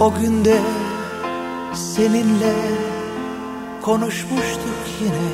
O 0.00 0.14
günde 0.14 0.58
seninle 1.74 2.54
konuşmuştuk 3.82 4.78
yine. 5.00 5.28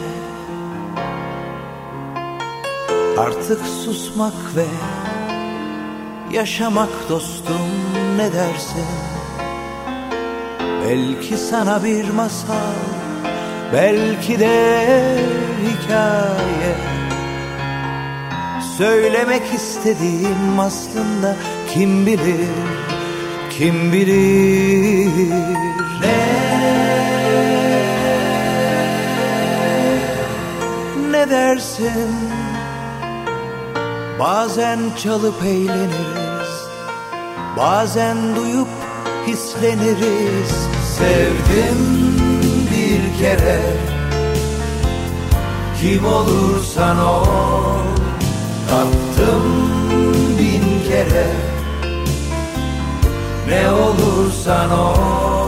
Artık 3.18 3.60
susmak 3.66 4.56
ve 4.56 4.66
yaşamak 6.32 6.88
dostum 7.08 7.68
ne 8.16 8.32
dersin 8.32 8.86
Belki 10.84 11.36
sana 11.36 11.84
bir 11.84 12.10
masal 12.10 12.74
Belki 13.72 14.40
de 14.40 15.18
hikaye. 15.62 16.76
Söylemek 18.78 19.54
istediğim 19.54 20.60
aslında 20.60 21.36
kim 21.74 22.06
bilir 22.06 22.91
kim 23.58 23.92
bilir? 23.92 25.30
Ne? 26.00 26.22
Ne 31.10 31.30
dersin? 31.30 32.14
Bazen 34.18 34.78
çalıp 35.02 35.42
eğleniriz 35.44 36.22
bazen 37.56 38.36
duyup 38.36 38.68
hisleniriz. 39.26 40.52
Sevdim 40.98 41.80
bir 42.70 43.18
kere 43.20 43.60
kim 45.80 46.06
olursan 46.06 46.98
ol 46.98 47.84
tattım 48.70 49.44
bin 50.38 50.90
kere 50.90 51.26
ne 53.52 53.70
olursan 53.70 54.70
ol 54.70 55.41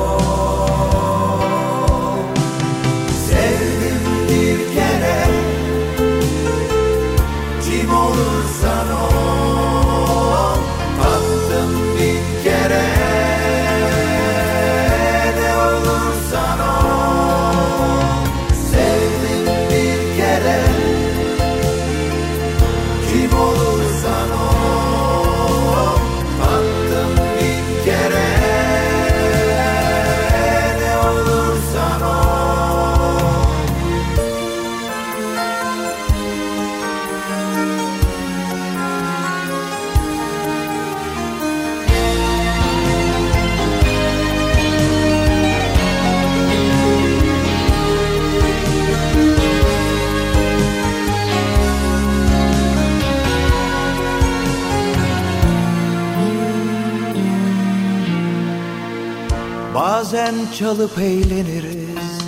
Bazen 60.04 60.34
çalıp 60.58 60.98
eğleniriz 60.98 62.18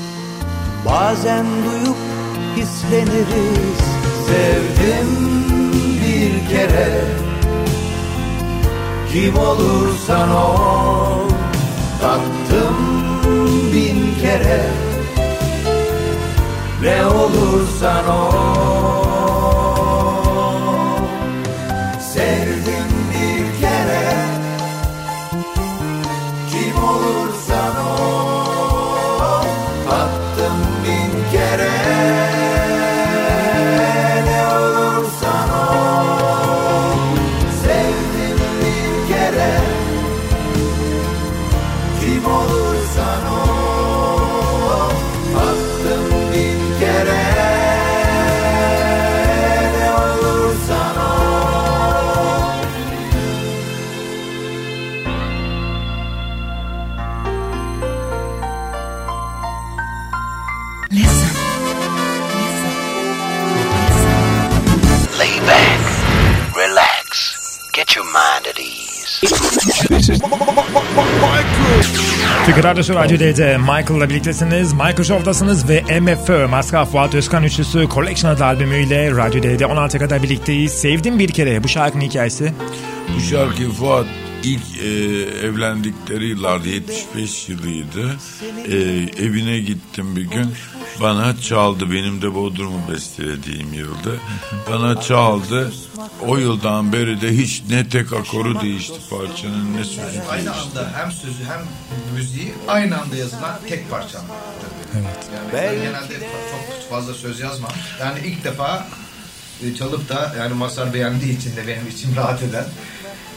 Bazen 0.86 1.46
duyup 1.46 1.96
hisleniriz. 2.56 3.80
Sevdim 4.26 5.08
bir 6.02 6.48
kere 6.48 7.04
Kim 9.12 9.38
olursan 9.38 10.30
ol 10.30 11.28
Tattım 12.00 12.76
bin 13.72 14.22
kere. 14.22 14.64
Ne 16.82 17.06
olursan 17.06 18.08
ol 18.08 18.85
Türk 72.46 72.64
Radyosu 72.64 72.94
Radyo 72.94 73.18
D'de 73.18 73.56
Michael'la 73.58 74.08
birliktesiniz. 74.08 74.72
Michael 74.72 75.04
Show'dasınız 75.04 75.68
ve 75.68 76.00
MFÖ 76.00 76.48
Maskaf 76.48 76.92
Fuat 76.92 77.14
Özkan 77.14 77.44
üçlüsü 77.44 77.88
Collection 77.94 78.30
adlı 78.30 78.44
albümüyle 78.44 79.10
Radyo 79.10 79.42
D'de 79.42 79.66
16 79.66 79.98
kadar 79.98 80.22
birlikteyiz. 80.22 80.72
Sevdim 80.72 81.18
bir 81.18 81.28
kere 81.28 81.64
bu 81.64 81.68
şarkının 81.68 82.04
hikayesi. 82.04 82.52
Bu 83.16 83.20
şarkı 83.20 83.70
Fuat 83.70 84.06
ilk 84.46 84.78
e, 84.82 84.88
evlendikleri 85.46 86.26
yıllarda 86.28 86.68
75 86.68 87.48
yılıydı. 87.48 88.16
E, 88.68 88.76
evine 89.24 89.58
gittim 89.58 90.16
bir 90.16 90.22
gün. 90.24 90.54
Bana 91.00 91.40
çaldı. 91.40 91.90
Benim 91.92 92.22
de 92.22 92.34
Bodrum'u 92.34 92.92
bestelediğim 92.92 93.72
yılda. 93.72 94.10
Bana 94.70 95.00
çaldı. 95.00 95.72
O 96.26 96.36
yıldan 96.36 96.92
beri 96.92 97.20
de 97.20 97.36
hiç 97.36 97.62
ne 97.70 97.88
tek 97.88 98.12
akoru 98.12 98.60
değişti 98.60 98.94
parçanın 99.10 99.76
ne 99.76 99.84
sözü 99.84 100.20
Aynı 100.30 100.44
değişti. 100.44 100.50
anda 100.50 100.92
hem 100.98 101.12
sözü 101.12 101.44
hem 101.44 101.60
müziği 102.14 102.54
aynı 102.68 103.00
anda 103.00 103.16
yazılan 103.16 103.58
tek 103.68 103.90
parça. 103.90 104.18
Evet. 104.94 105.28
Yani 105.34 105.52
ben 105.52 105.74
genelde 105.74 106.14
çok 106.50 106.90
fazla 106.90 107.14
söz 107.14 107.40
yazmam. 107.40 107.72
Yani 108.00 108.18
ilk 108.24 108.44
defa 108.44 108.88
e, 109.64 109.74
çalıp 109.74 110.08
da 110.08 110.34
yani 110.38 110.54
Masar 110.54 110.94
beğendiği 110.94 111.38
için 111.38 111.56
de 111.56 111.66
benim 111.66 111.88
için 111.88 112.16
rahat 112.16 112.42
eden. 112.42 112.64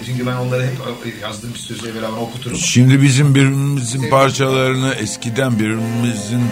Çünkü 0.05 0.25
ben 0.25 0.35
onları 0.35 0.63
hep 0.63 0.73
e, 1.05 1.19
yazdığım 1.21 1.53
bir 1.53 1.59
sözle 1.59 1.95
beraber 1.95 2.17
okuturum. 2.17 2.57
Şimdi 2.57 3.01
bizim 3.01 3.35
birbirimizin 3.35 4.09
parçalarını 4.09 4.93
eskiden 4.93 5.59
birbirimizin 5.59 6.43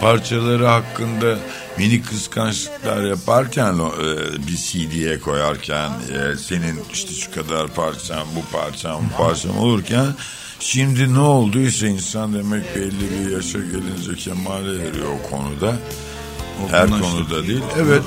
parçaları 0.00 0.66
hakkında 0.66 1.38
mini 1.78 2.02
kıskançlıklar 2.02 3.04
yaparken 3.04 3.74
e, 3.74 4.46
bir 4.46 4.56
CD'ye 4.56 5.20
koyarken 5.20 5.90
e, 5.90 6.36
senin 6.36 6.80
işte 6.92 7.12
şu 7.12 7.34
kadar 7.34 7.68
parçam 7.68 8.28
bu 8.36 8.56
parçam 8.58 9.02
bu 9.04 9.16
parçam 9.22 9.58
olurken 9.58 10.06
şimdi 10.60 11.14
ne 11.14 11.18
olduysa 11.18 11.86
insan 11.86 12.34
demek 12.34 12.76
belli 12.76 13.10
bir 13.10 13.30
yaşa 13.30 13.58
gelince 13.58 14.14
kemale 14.14 14.88
eriyor 14.88 15.08
o 15.24 15.30
konuda. 15.30 15.76
Her 16.70 16.88
konuda 16.90 17.46
değil. 17.46 17.62
Evet 17.78 18.02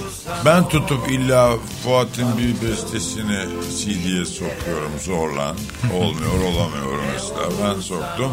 ben 0.46 0.70
tutup 0.70 1.12
illa 1.12 1.52
Fuat'ın 1.84 2.28
bir 2.38 2.68
bestesini 2.68 3.40
CD'ye 3.80 4.26
sokuyorum 4.26 4.92
zorla. 5.06 5.56
Olmuyor 5.94 6.34
olamıyor 6.34 7.00
mesela. 7.14 7.50
Ben 7.76 7.82
soktum. 7.82 8.32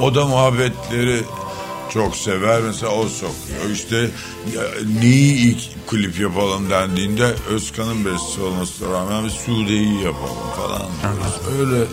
O 0.00 0.14
da 0.14 0.26
muhabbetleri 0.26 1.20
çok 1.90 2.16
sever. 2.16 2.60
Mesela 2.60 2.92
o 2.92 3.08
sokuyor. 3.08 3.70
İşte 3.72 3.96
ya, 4.54 4.62
neyi 5.00 5.34
ilk 5.36 5.88
klip 5.88 6.20
yapalım 6.20 6.70
dendiğinde 6.70 7.34
Özkan'ın 7.50 8.04
bestesi 8.04 8.40
olmasına 8.40 8.92
rağmen 8.92 9.24
bir 9.24 9.30
Sude'yi 9.30 10.02
yapalım 10.02 10.36
falan. 10.56 10.82
diyoruz. 11.02 11.60
Öyle 11.60 11.84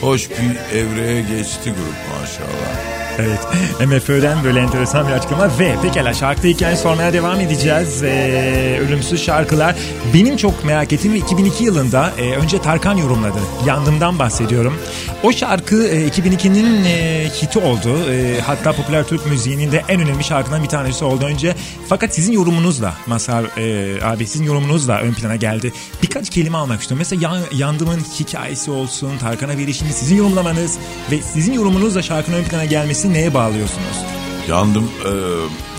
hoş 0.00 0.30
bir 0.30 0.76
evreye 0.78 1.20
geçti 1.22 1.64
grup 1.64 2.20
maşallah. 2.20 2.99
Evet. 3.20 3.40
MFÖ'den 3.88 4.44
böyle 4.44 4.60
enteresan 4.60 5.08
bir 5.08 5.12
açıklama 5.12 5.58
ve 5.58 5.74
pekala 5.82 6.14
şarkı 6.14 6.46
hikaye 6.46 6.76
sormaya 6.76 7.12
devam 7.12 7.40
edeceğiz. 7.40 8.02
Ee, 8.02 8.80
ölümsüz 8.86 9.22
şarkılar. 9.24 9.76
Benim 10.14 10.36
çok 10.36 10.64
merak 10.64 10.92
ettiğim 10.92 11.14
2002 11.14 11.64
yılında 11.64 12.12
e, 12.18 12.32
önce 12.36 12.62
Tarkan 12.62 12.96
yorumladı. 12.96 13.38
Yandımdan 13.66 14.18
bahsediyorum. 14.18 14.74
O 15.22 15.32
şarkı 15.32 15.86
e, 15.88 16.08
2002'nin 16.08 16.84
e, 16.84 17.28
hiti 17.42 17.58
oldu. 17.58 18.10
E, 18.10 18.40
hatta 18.40 18.72
popüler 18.72 19.04
Türk 19.06 19.26
müziğinin 19.26 19.72
de 19.72 19.82
en 19.88 20.00
önemli 20.00 20.24
şarkıdan 20.24 20.62
bir 20.62 20.68
tanesi 20.68 21.04
oldu 21.04 21.24
önce. 21.24 21.54
Fakat 21.88 22.14
sizin 22.14 22.32
yorumunuzla 22.32 22.94
Mazhar 23.06 23.44
e, 23.58 24.04
abi 24.04 24.26
sizin 24.26 24.44
yorumunuzla 24.44 25.00
ön 25.00 25.12
plana 25.12 25.36
geldi. 25.36 25.72
Birkaç 26.02 26.30
kelime 26.30 26.58
almak 26.58 26.80
istiyorum. 26.80 26.98
Mesela 27.10 27.22
Yan- 27.22 27.58
Yandım'ın 27.58 28.00
hikayesi 28.20 28.70
olsun, 28.70 29.18
Tarkan'a 29.18 29.56
verişini 29.58 29.92
sizin 29.92 30.16
yorumlamanız 30.16 30.78
ve 31.10 31.18
sizin 31.32 31.52
yorumunuzla 31.52 32.02
şarkının 32.02 32.36
ön 32.36 32.44
plana 32.44 32.64
gelmesi 32.64 33.09
neye 33.12 33.34
bağlıyorsunuz? 33.34 34.04
Yandım 34.48 34.84
e, 34.84 35.12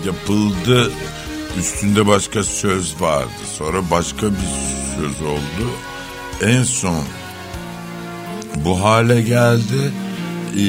yapıldı. 0.06 0.92
Üstünde 1.58 2.06
başka 2.06 2.44
söz 2.44 3.00
vardı. 3.00 3.30
Sonra 3.58 3.90
başka 3.90 4.30
bir 4.30 4.48
söz 4.96 5.22
oldu. 5.22 5.70
En 6.42 6.62
son 6.62 7.04
bu 8.56 8.84
hale 8.84 9.22
geldi. 9.22 9.92
E, 10.56 10.64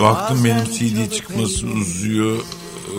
baktım 0.00 0.44
benim 0.44 0.64
CD 0.64 1.10
çıkması 1.10 1.66
uzuyor. 1.66 2.36
E, 2.36 2.96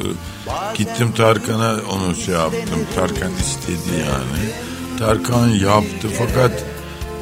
gittim 0.78 1.12
Tarkan'a 1.18 1.76
onu 1.92 2.16
şey 2.16 2.36
yaptım. 2.36 2.80
Tarkan 2.96 3.32
istedi 3.40 4.00
yani. 4.00 4.50
Tarkan 5.00 5.48
yaptı 5.48 6.08
fakat 6.18 6.52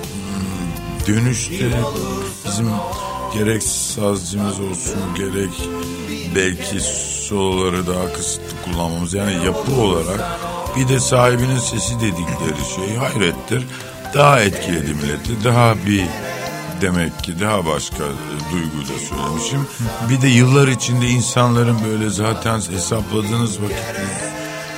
hmm, 0.10 1.08
dönüşte 1.08 1.72
bizim 2.46 2.68
gerek 3.34 3.64
sazcımız 3.64 4.60
olsun 4.60 5.16
gerek 5.16 5.70
belki 6.36 6.80
soloları 7.28 7.88
daha 7.88 8.14
kısıtlı 8.14 8.58
kullanmamız. 8.66 9.14
Yani 9.14 9.46
yapı 9.46 9.82
olarak 9.82 10.40
bir 10.78 10.88
de 10.88 11.00
sahibinin 11.00 11.60
sesi 11.60 11.96
dedikleri 11.96 12.76
şey 12.76 12.96
hayrettir. 12.96 13.68
Daha 14.14 14.40
etkiledi 14.40 14.94
milleti 14.94 15.44
daha 15.44 15.76
bir 15.86 16.06
demek 16.82 17.24
ki 17.24 17.40
daha 17.40 17.66
başka 17.66 18.04
duyguyla 18.52 19.00
söylemişim. 19.10 19.68
Bir 20.10 20.22
de 20.22 20.28
yıllar 20.28 20.68
içinde 20.68 21.08
insanların 21.08 21.78
böyle 21.90 22.10
zaten 22.10 22.56
hesapladığınız 22.56 23.62
vakit 23.62 23.78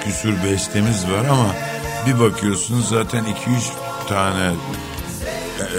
küsür 0.03 0.43
bestemiz 0.43 1.03
var 1.03 1.25
ama 1.31 1.55
bir 2.07 2.19
bakıyorsunuz 2.19 2.89
zaten 2.89 3.23
2-3 3.23 3.27
tane 4.09 4.51
e, 5.59 5.71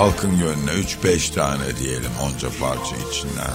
halkın 0.00 0.38
gönlüne 0.38 0.70
3-5 1.04 1.34
tane 1.34 1.76
diyelim 1.82 2.10
onca 2.22 2.48
parça 2.60 2.96
içinden 3.10 3.50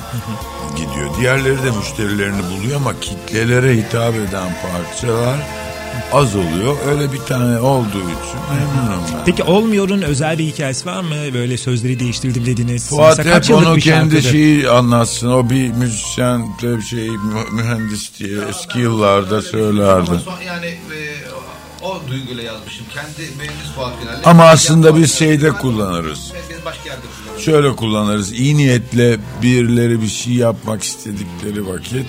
gidiyor. 0.75 1.09
Diğerleri 1.19 1.63
de 1.63 1.71
müşterilerini 1.77 2.41
buluyor 2.43 2.75
ama 2.75 2.99
kitlelere 2.99 3.77
hitap 3.77 4.15
eden 4.15 4.49
parçalar 4.61 5.37
az 6.13 6.35
oluyor. 6.35 6.77
Öyle 6.87 7.13
bir 7.13 7.17
tane 7.19 7.59
olduğu 7.59 7.87
için 7.87 8.39
memnunum 8.49 9.03
ben. 9.13 9.25
Peki 9.25 9.43
Olmuyor'un 9.43 10.01
özel 10.01 10.37
bir 10.37 10.43
hikayesi 10.43 10.85
var 10.85 11.01
mı? 11.01 11.33
Böyle 11.33 11.57
sözleri 11.57 11.99
değiştirdim 11.99 12.45
dediniz. 12.45 12.89
Fuat 12.89 13.17
Mesela 13.17 13.35
hep 13.35 13.51
onu 13.51 13.77
kendi 13.77 14.23
şeyi 14.23 14.69
anlatsın. 14.69 15.31
O 15.31 15.49
bir 15.49 15.69
müzisyen, 15.69 16.47
bir 16.63 16.81
şey 16.81 17.09
mü- 17.09 17.51
mühendis 17.51 18.19
diye 18.19 18.37
eski 18.49 18.79
yıllarda 18.79 19.41
söylerdi. 19.41 20.11
Yani 20.47 20.65
e, 20.65 21.14
o 21.95 22.07
duyguyla 22.07 22.43
yazmışım. 22.43 22.85
Kendi 22.93 23.39
beğenimiz 23.39 23.71
Fuat 23.75 24.01
Güner'le. 24.01 24.21
Ama 24.25 24.43
aslında 24.43 24.95
biz 24.95 25.13
şeyde 25.19 25.51
kullanırız. 25.51 26.33
Biz 26.49 26.65
başka 26.65 26.89
yerde 26.89 27.05
kullanırız. 27.17 27.45
Şöyle 27.45 27.75
kullanırız. 27.75 28.31
İyi 28.31 28.57
niyetle 28.57 29.17
birileri 29.41 30.01
bir 30.01 30.07
şey 30.07 30.33
yapmak 30.33 30.83
istedikleri 30.83 31.67
vakit 31.67 32.07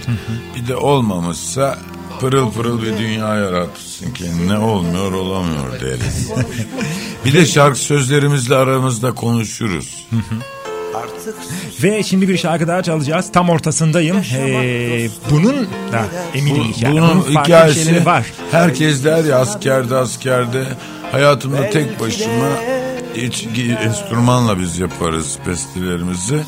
bir 0.57 0.69
de 0.69 0.77
olmamışsa 0.77 1.79
pırıl 2.21 2.53
pırıl 2.53 2.83
bir 2.83 2.99
dünya 2.99 3.35
yaratmışsın 3.35 4.11
kendine 4.15 4.59
olmuyor 4.59 5.13
olamıyor 5.13 5.81
deriz. 5.81 6.31
bir 7.25 7.33
de 7.33 7.47
şarkı 7.47 7.79
sözlerimizle 7.79 8.57
aramızda 8.57 9.15
konuşuruz. 9.15 10.07
Ve 11.83 12.03
şimdi 12.03 12.29
bir 12.29 12.37
şarkı 12.39 12.69
daha 12.69 12.83
çalacağız. 12.83 13.33
Tam 13.33 13.51
ortasındayım. 13.51 14.17
Ee, 14.37 15.09
bunun 15.31 15.55
da 15.93 16.05
eminim 16.35 16.65
Bu- 16.87 16.93
bunun 16.93 17.21
hikayesi 17.23 18.07
var. 18.07 18.27
herkes 18.51 19.05
der 19.05 19.25
ya 19.25 19.39
askerde 19.39 19.97
askerde 19.97 20.65
hayatımda 21.13 21.71
tek 21.71 22.01
başıma 22.01 22.49
hiç 23.15 23.47
enstrümanla 23.85 24.59
biz 24.61 24.79
yaparız 24.79 25.39
bestelerimizi. 25.47 26.39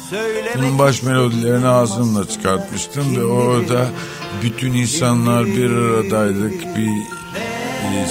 Bunun 0.59 0.79
baş 0.79 1.03
melodilerini 1.03 1.69
ağzımla 1.69 2.29
çıkartmıştım 2.29 3.17
ve 3.17 3.25
orada 3.25 3.87
bütün 4.43 4.73
insanlar 4.73 5.47
bir 5.47 5.71
aradaydık 5.71 6.77
bir 6.77 6.91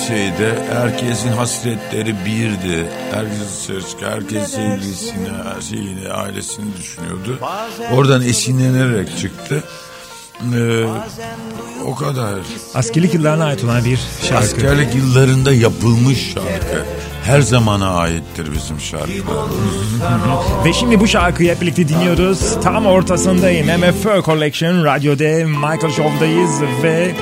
şeyde 0.07 0.67
herkesin 0.73 1.31
hasretleri 1.31 2.15
birdi. 2.25 2.85
Herkes 3.11 3.61
dışarı 3.61 3.89
çıkıyor. 3.89 4.11
Herkes 4.11 4.51
sevgilisini, 4.51 5.27
şeyini, 5.69 6.09
ailesini 6.09 6.77
düşünüyordu. 6.77 7.39
Oradan 7.91 8.21
esinlenerek 8.21 9.17
çıktı. 9.17 9.63
Ee, 10.55 10.85
o 11.85 11.95
kadar. 11.95 12.39
Askerlik 12.75 13.13
yıllarına 13.13 13.45
ait 13.45 13.63
olan 13.63 13.85
bir 13.85 13.99
şarkı. 14.21 14.45
Askerlik 14.45 14.95
yıllarında 14.95 15.53
yapılmış 15.53 16.33
şarkı. 16.33 16.85
Her 17.23 17.41
zamana 17.41 17.89
aittir 17.89 18.53
bizim 18.53 18.79
şarkılarımız. 18.79 20.65
Ve 20.65 20.73
şimdi 20.73 20.99
bu 20.99 21.07
şarkıyı 21.07 21.51
hep 21.51 21.61
birlikte 21.61 21.87
dinliyoruz. 21.87 22.61
Tam 22.63 22.85
ortasındayım. 22.85 23.67
MFÖ 23.67 24.21
Collection 24.21 24.85
Radyo'da 24.85 25.47
Michael 25.47 25.93
Show'dayız 25.93 26.61
ve 26.83 27.15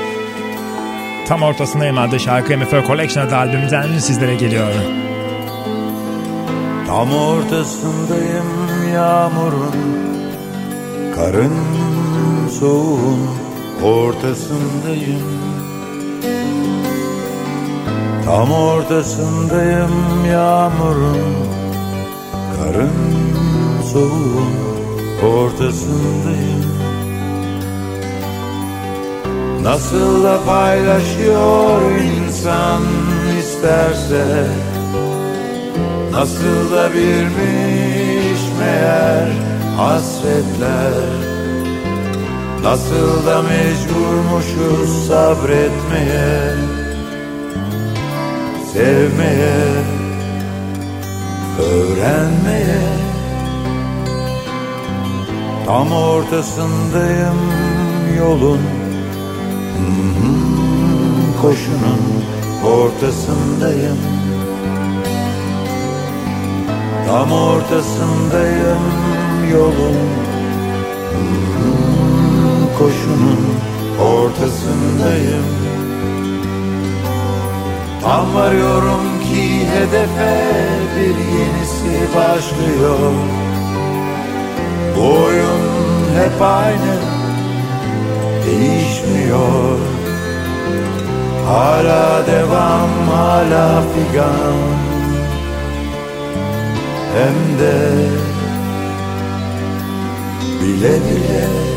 tam 1.25 1.43
ortasındayım 1.43 1.97
adlı 1.97 2.19
şarkı 2.19 2.57
MFÖ 2.57 2.87
Collection 2.87 3.27
adlı 3.27 3.37
albümden 3.37 3.97
sizlere 3.97 4.35
geliyor. 4.35 4.67
Tam 6.87 7.13
ortasındayım 7.13 8.45
yağmurun 8.93 9.75
Karın 11.15 11.53
soğuğun 12.59 13.29
ortasındayım 13.83 15.23
Tam 18.25 18.51
ortasındayım 18.51 20.25
yağmurun 20.31 21.35
Karın 22.57 22.91
soğuğun 23.93 24.55
ortasındayım 25.23 26.74
Nasıl 29.65 30.23
da 30.23 30.45
paylaşıyor 30.45 31.81
insan 31.91 32.81
isterse 33.39 34.47
Nasıl 36.11 36.71
da 36.71 36.93
birmiş 36.93 38.41
meğer 38.59 39.27
hasretler. 39.77 40.93
Nasıl 42.63 43.25
da 43.25 43.41
mecburmuşuz 43.41 45.07
sabretmeye 45.07 46.55
Sevmeye 48.73 49.83
Öğrenmeye. 51.59 52.81
Tam 55.65 55.91
ortasındayım 55.91 57.39
yolun 58.17 58.84
Koşunun 61.41 62.01
ortasındayım. 62.65 63.97
Tam 67.07 67.31
ortasındayım 67.31 68.79
yolun. 69.53 69.97
Koşunun 72.77 73.45
ortasındayım. 74.01 75.45
Tam 78.03 78.35
varıyorum 78.35 79.01
ki 79.31 79.67
hedefe 79.67 80.43
bir 80.95 81.15
yenisi 81.37 82.15
başlıyor. 82.15 83.13
Bu 84.97 85.23
oyun 85.23 85.61
hep 86.15 86.41
aynı 86.41 87.14
değişmiyor. 88.59 89.79
Hala 91.47 92.27
devam 92.27 92.89
hala 93.09 93.83
figan. 93.93 94.55
Hem 97.15 97.59
de 97.59 97.75
bile 100.61 100.93
bile 100.93 101.74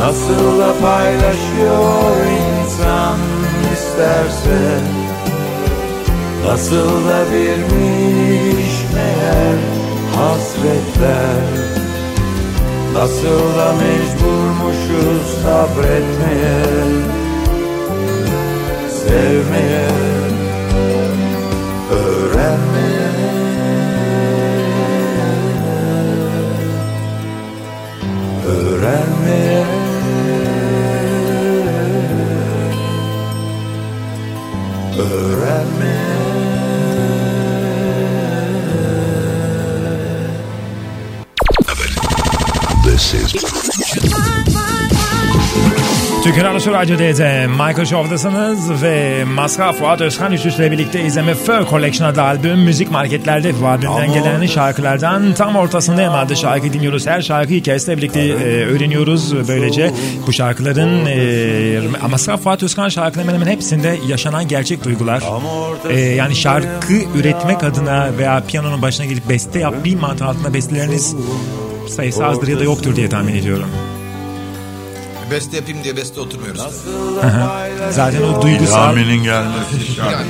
Nasıl 0.00 0.58
da 0.58 0.74
paylaşıyor 0.82 2.16
insan 2.60 3.18
isterse? 3.72 4.80
Nasıl 6.46 7.08
da 7.08 7.24
birmiş 7.32 8.84
meğer 8.94 9.58
hasretler? 10.16 11.70
Nasıl 12.94 13.58
da 13.58 13.72
mecburmuşuz 13.72 15.42
sabretmeye 15.42 16.64
Sevmeye 18.88 19.88
Öğrenmeye 21.90 22.99
İs 43.00 43.14
Türkiye 46.24 46.44
Radyosu 46.44 46.72
Radyo 46.72 46.98
D'de 46.98 47.46
Michael 47.46 47.84
Show'dasınız 47.84 48.82
ve 48.82 49.24
Maska 49.24 49.72
Fuat 49.72 50.00
Özkan 50.00 50.32
üst 50.32 50.46
üste 50.46 50.70
birlikte 50.70 51.04
izleme 51.04 51.34
Fur 51.34 51.66
Collection 51.70 52.08
adlı 52.08 52.22
albüm 52.22 52.58
müzik 52.58 52.90
marketlerde 52.90 53.60
bu 53.60 53.66
albümden 53.66 54.12
gelen 54.12 54.46
şarkılardan 54.46 55.34
tam 55.34 55.56
ortasındayım 55.56 56.12
adlı 56.12 56.36
şarkı 56.36 56.72
dinliyoruz. 56.72 57.06
Her 57.06 57.22
şarkıyı 57.22 57.60
hikayesiyle 57.60 57.96
birlikte 57.96 58.20
e, 58.20 58.66
öğreniyoruz. 58.66 59.48
Böylece 59.48 59.92
bu 60.26 60.32
şarkıların 60.32 61.06
e, 61.06 62.08
Maska 62.10 62.36
Fuat 62.36 62.62
Özkan 62.62 62.88
şarkılarının 62.88 63.32
hemen 63.32 63.40
hemen 63.40 63.52
hepsinde 63.52 63.98
yaşanan 64.08 64.48
gerçek 64.48 64.84
duygular. 64.84 65.22
E, 65.90 66.00
yani 66.00 66.36
şarkı 66.36 66.94
üretmek 67.14 67.64
adına 67.64 68.08
veya 68.18 68.42
piyanonun 68.48 68.82
başına 68.82 69.06
gelip 69.06 69.28
beste 69.28 69.58
yapmayayım 69.58 70.00
mantığı 70.00 70.24
altında 70.24 70.54
besteleriniz 70.54 71.14
sayısı 71.90 72.26
azdır 72.26 72.48
ya 72.48 72.58
da 72.58 72.64
yoktur 72.64 72.96
diye 72.96 73.08
tahmin 73.08 73.34
ediyorum. 73.34 73.68
Beste 75.30 75.56
yapayım 75.56 75.84
diye 75.84 75.96
beste 75.96 76.20
oturmuyoruz. 76.20 76.62
Zaten 77.90 78.22
o 78.22 78.42
duygusal 78.42 78.96
İlhami'nin 78.96 79.22
gelmesi 79.22 79.94
şart. 79.96 80.12
Yani 80.12 80.26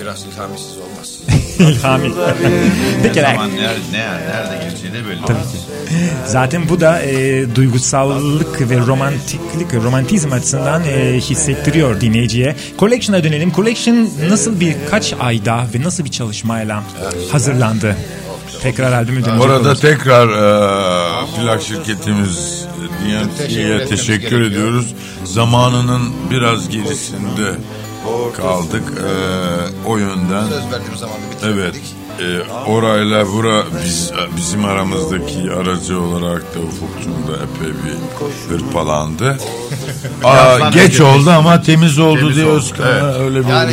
biraz 0.00 0.24
ilhamisiz 0.26 0.76
olmaz. 0.78 1.18
ilhami. 1.58 2.10
Bir 3.04 3.12
kere 3.12 3.26
Zaman 3.34 3.50
nerede, 3.56 3.78
ne, 3.92 3.98
nerede 3.98 4.64
gireceği 4.64 4.92
de 4.92 5.08
belli. 5.08 5.20
Zaten 6.26 6.68
bu 6.68 6.80
da 6.80 7.02
e, 7.02 7.44
duygusallık 7.54 8.70
ve 8.70 8.78
romantiklik, 8.78 9.74
romantizm 9.74 10.32
açısından 10.32 10.82
e, 10.84 11.20
hissettiriyor 11.20 12.00
dinleyiciye. 12.00 12.56
Collection'a 12.78 13.24
dönelim. 13.24 13.52
Collection 13.52 14.08
nasıl 14.28 14.60
bir 14.60 14.74
kaç 14.90 15.14
ayda 15.20 15.66
ve 15.74 15.82
nasıl 15.82 16.04
bir 16.04 16.10
çalışmayla 16.10 16.82
hazırlandı? 17.32 17.96
Tekrar 18.64 18.92
albümü 18.92 19.24
dönecek 19.24 19.44
Orada 19.44 19.74
tekrar 19.74 20.28
e, 20.28 21.26
plak 21.36 21.62
şirketimiz 21.62 22.66
DNC'ye 23.04 23.86
teşekkür 23.86 24.40
ediyoruz. 24.40 24.94
Zamanının 25.24 26.12
biraz 26.30 26.68
gerisinde 26.68 27.54
kaldık 28.36 28.82
e, 28.98 29.88
o 29.88 29.96
yönden. 29.96 30.42
Söz 30.48 30.72
verdiğimiz 30.72 31.00
zamanda 31.00 31.20
Evet. 31.42 31.74
bitirdik. 31.74 31.94
E, 32.20 32.70
orayla 32.70 33.26
bura 33.26 33.62
biz, 33.84 34.12
bizim 34.36 34.64
aramızdaki 34.64 35.52
aracı 35.52 36.00
olarak 36.00 36.54
da 36.54 36.58
Ufuk'cum 36.58 37.12
da 37.12 37.36
epey 37.36 37.72
bir 37.84 38.54
hırpalandı. 38.54 39.38
Aa, 40.24 40.70
geç 40.70 41.00
oldu 41.00 41.30
ama 41.30 41.62
temiz 41.62 41.98
oldu 41.98 42.20
Temiz 42.20 42.36
diye 42.36 42.46
oldu, 42.46 42.64
evet. 42.82 43.16
öyle 43.20 43.44
bir 43.44 43.48
Yani. 43.48 43.72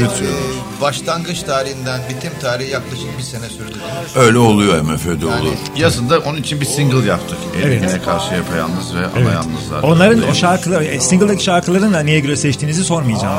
Başlangıç 0.81 1.41
tarihinden 1.43 2.01
bitim 2.09 2.31
tarihi 2.41 2.71
yaklaşık 2.71 3.17
bir 3.17 3.23
sene 3.23 3.49
sürdü. 3.49 3.73
Öyle 4.15 4.37
oluyor 4.37 4.81
MF'de 4.81 5.25
olur. 5.25 5.53
Yazında 5.75 6.19
onun 6.19 6.37
için 6.37 6.61
bir 6.61 6.65
single 6.65 7.07
yaptık. 7.07 7.37
Evet. 7.63 7.83
Eline 7.83 8.01
karşı 8.01 8.33
yapayalnız 8.33 8.95
ve 8.95 8.99
Evet. 8.99 9.27
alayalnızlar. 9.27 9.83
Onların 9.83 10.29
o 10.29 10.33
şarkıları, 10.33 10.83
e, 10.83 10.99
single'daki 10.99 11.43
şarkıları 11.43 11.93
da 11.93 11.99
niye 11.99 12.19
göre 12.19 12.35
seçtiğinizi 12.35 12.83
sormayacağım. 12.83 13.35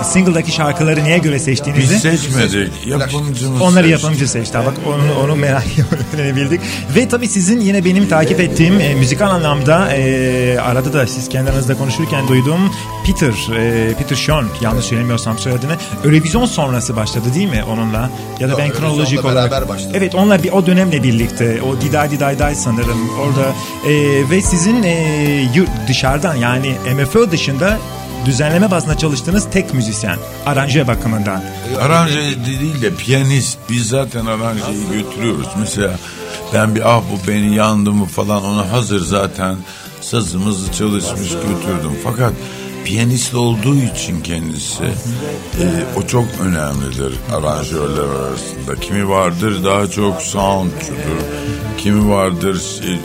E, 0.00 0.04
single'daki 0.04 0.52
şarkıları 0.52 1.04
niye 1.04 1.18
göre 1.18 1.34
Biz 1.34 1.42
seçtiğinizi 1.42 1.98
seçmedik. 1.98 2.86
Yapımcımız 2.86 3.60
Onları 3.60 3.88
seçti. 3.88 4.04
yapımcı 4.04 4.28
seçti. 4.28 4.58
Bak 4.58 4.74
onu, 4.86 5.24
onu 5.24 5.36
merak 5.36 5.64
öğrenebildik. 6.14 6.60
Ve 6.96 7.08
tabii 7.08 7.28
sizin 7.28 7.60
yine 7.60 7.84
benim 7.84 8.08
takip 8.08 8.40
ettiğim 8.40 8.80
e, 8.80 8.94
müzikal 8.94 9.30
anlamda 9.30 9.92
e, 9.92 10.58
arada 10.60 10.92
da 10.92 11.06
siz 11.06 11.28
kendi 11.28 11.50
aranızda 11.50 11.78
konuşurken 11.78 12.28
duyduğum 12.28 12.70
Peter, 13.06 13.56
e, 13.56 13.94
Peter 13.94 14.16
Sean 14.16 14.44
yanlış 14.60 14.84
söylemiyorsam 14.86 15.38
soyadını 15.38 15.72
Eurovision 16.04 16.47
sonrası 16.48 16.96
başladı 16.96 17.34
değil 17.34 17.48
mi 17.48 17.64
onunla? 17.72 18.10
Ya 18.40 18.48
da 18.48 18.52
Yok, 18.52 18.60
ben 18.60 18.70
kronolojik 18.70 19.24
olarak. 19.24 19.50
beraber 19.50 19.68
başladı. 19.68 19.92
Evet 19.94 20.14
onunla 20.14 20.42
bir 20.42 20.52
o 20.52 20.66
dönemle 20.66 21.02
birlikte 21.02 21.62
o 21.62 21.80
Diday 21.80 22.10
Diday 22.10 22.38
Day 22.38 22.54
sanırım 22.54 23.10
orada 23.18 23.52
e, 23.88 24.30
ve 24.30 24.42
sizin 24.42 24.82
e, 24.82 25.50
yurt 25.54 25.70
dışarıdan 25.88 26.34
yani 26.34 26.74
MFÖ 26.96 27.30
dışında 27.30 27.78
düzenleme 28.26 28.70
bazında 28.70 28.98
çalıştığınız 28.98 29.46
tek 29.52 29.74
müzisyen 29.74 30.18
aranje 30.46 30.88
bakımından. 30.88 31.42
Aranje 31.80 32.20
değil 32.46 32.82
de 32.82 32.94
piyanist. 32.94 33.58
Biz 33.70 33.88
zaten 33.88 34.26
aranjeyi 34.26 34.86
götürüyoruz. 34.92 35.48
Mesela 35.60 35.90
ben 36.54 36.74
bir 36.74 36.96
ah 36.96 37.02
bu 37.12 37.28
beni 37.30 37.54
yandı 37.54 37.92
mı 37.92 38.04
falan 38.06 38.44
ona 38.44 38.72
hazır 38.72 39.00
zaten 39.00 39.56
sazımızı 40.00 40.72
çalışmış 40.72 41.28
götürdüm. 41.30 41.92
Fakat 42.04 42.32
piyanist 42.84 43.34
olduğu 43.34 43.76
için 43.76 44.20
kendisi 44.20 44.84
e, 44.84 45.66
o 45.96 46.06
çok 46.06 46.24
önemlidir 46.40 47.14
aranjörler 47.32 48.08
arasında. 48.08 48.76
Kimi 48.80 49.08
vardır 49.08 49.64
daha 49.64 49.86
çok 49.86 50.22
soundçudur. 50.22 51.22
Kimi 51.78 52.08
vardır 52.08 52.62
e, 52.84 52.90
e, 52.90 52.98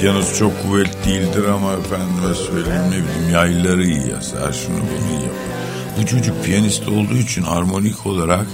piyanosu 0.00 0.38
çok 0.38 0.62
kuvvetli 0.62 1.04
değildir 1.04 1.44
ama 1.44 1.72
efendime 1.72 2.34
söyleyeyim 2.34 2.84
ne 2.86 2.96
bileyim 2.96 3.32
yayları 3.32 3.84
iyi 3.84 4.08
yazar 4.08 4.52
şunu 4.52 4.76
bunu 4.76 5.10
iyi 5.10 5.22
yapar. 5.24 5.56
Bu 6.00 6.06
çocuk 6.06 6.44
piyanist 6.44 6.88
olduğu 6.88 7.16
için 7.16 7.42
harmonik 7.42 8.06
olarak 8.06 8.46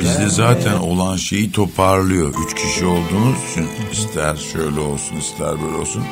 bizde 0.00 0.28
zaten 0.28 0.76
olan 0.78 1.16
şeyi 1.16 1.52
toparlıyor. 1.52 2.34
Üç 2.46 2.54
kişi 2.54 2.86
olduğumuz 2.86 3.36
için 3.52 3.68
ister 3.92 4.36
şöyle 4.52 4.80
olsun 4.80 5.16
ister 5.16 5.62
böyle 5.62 5.76
olsun. 5.76 6.02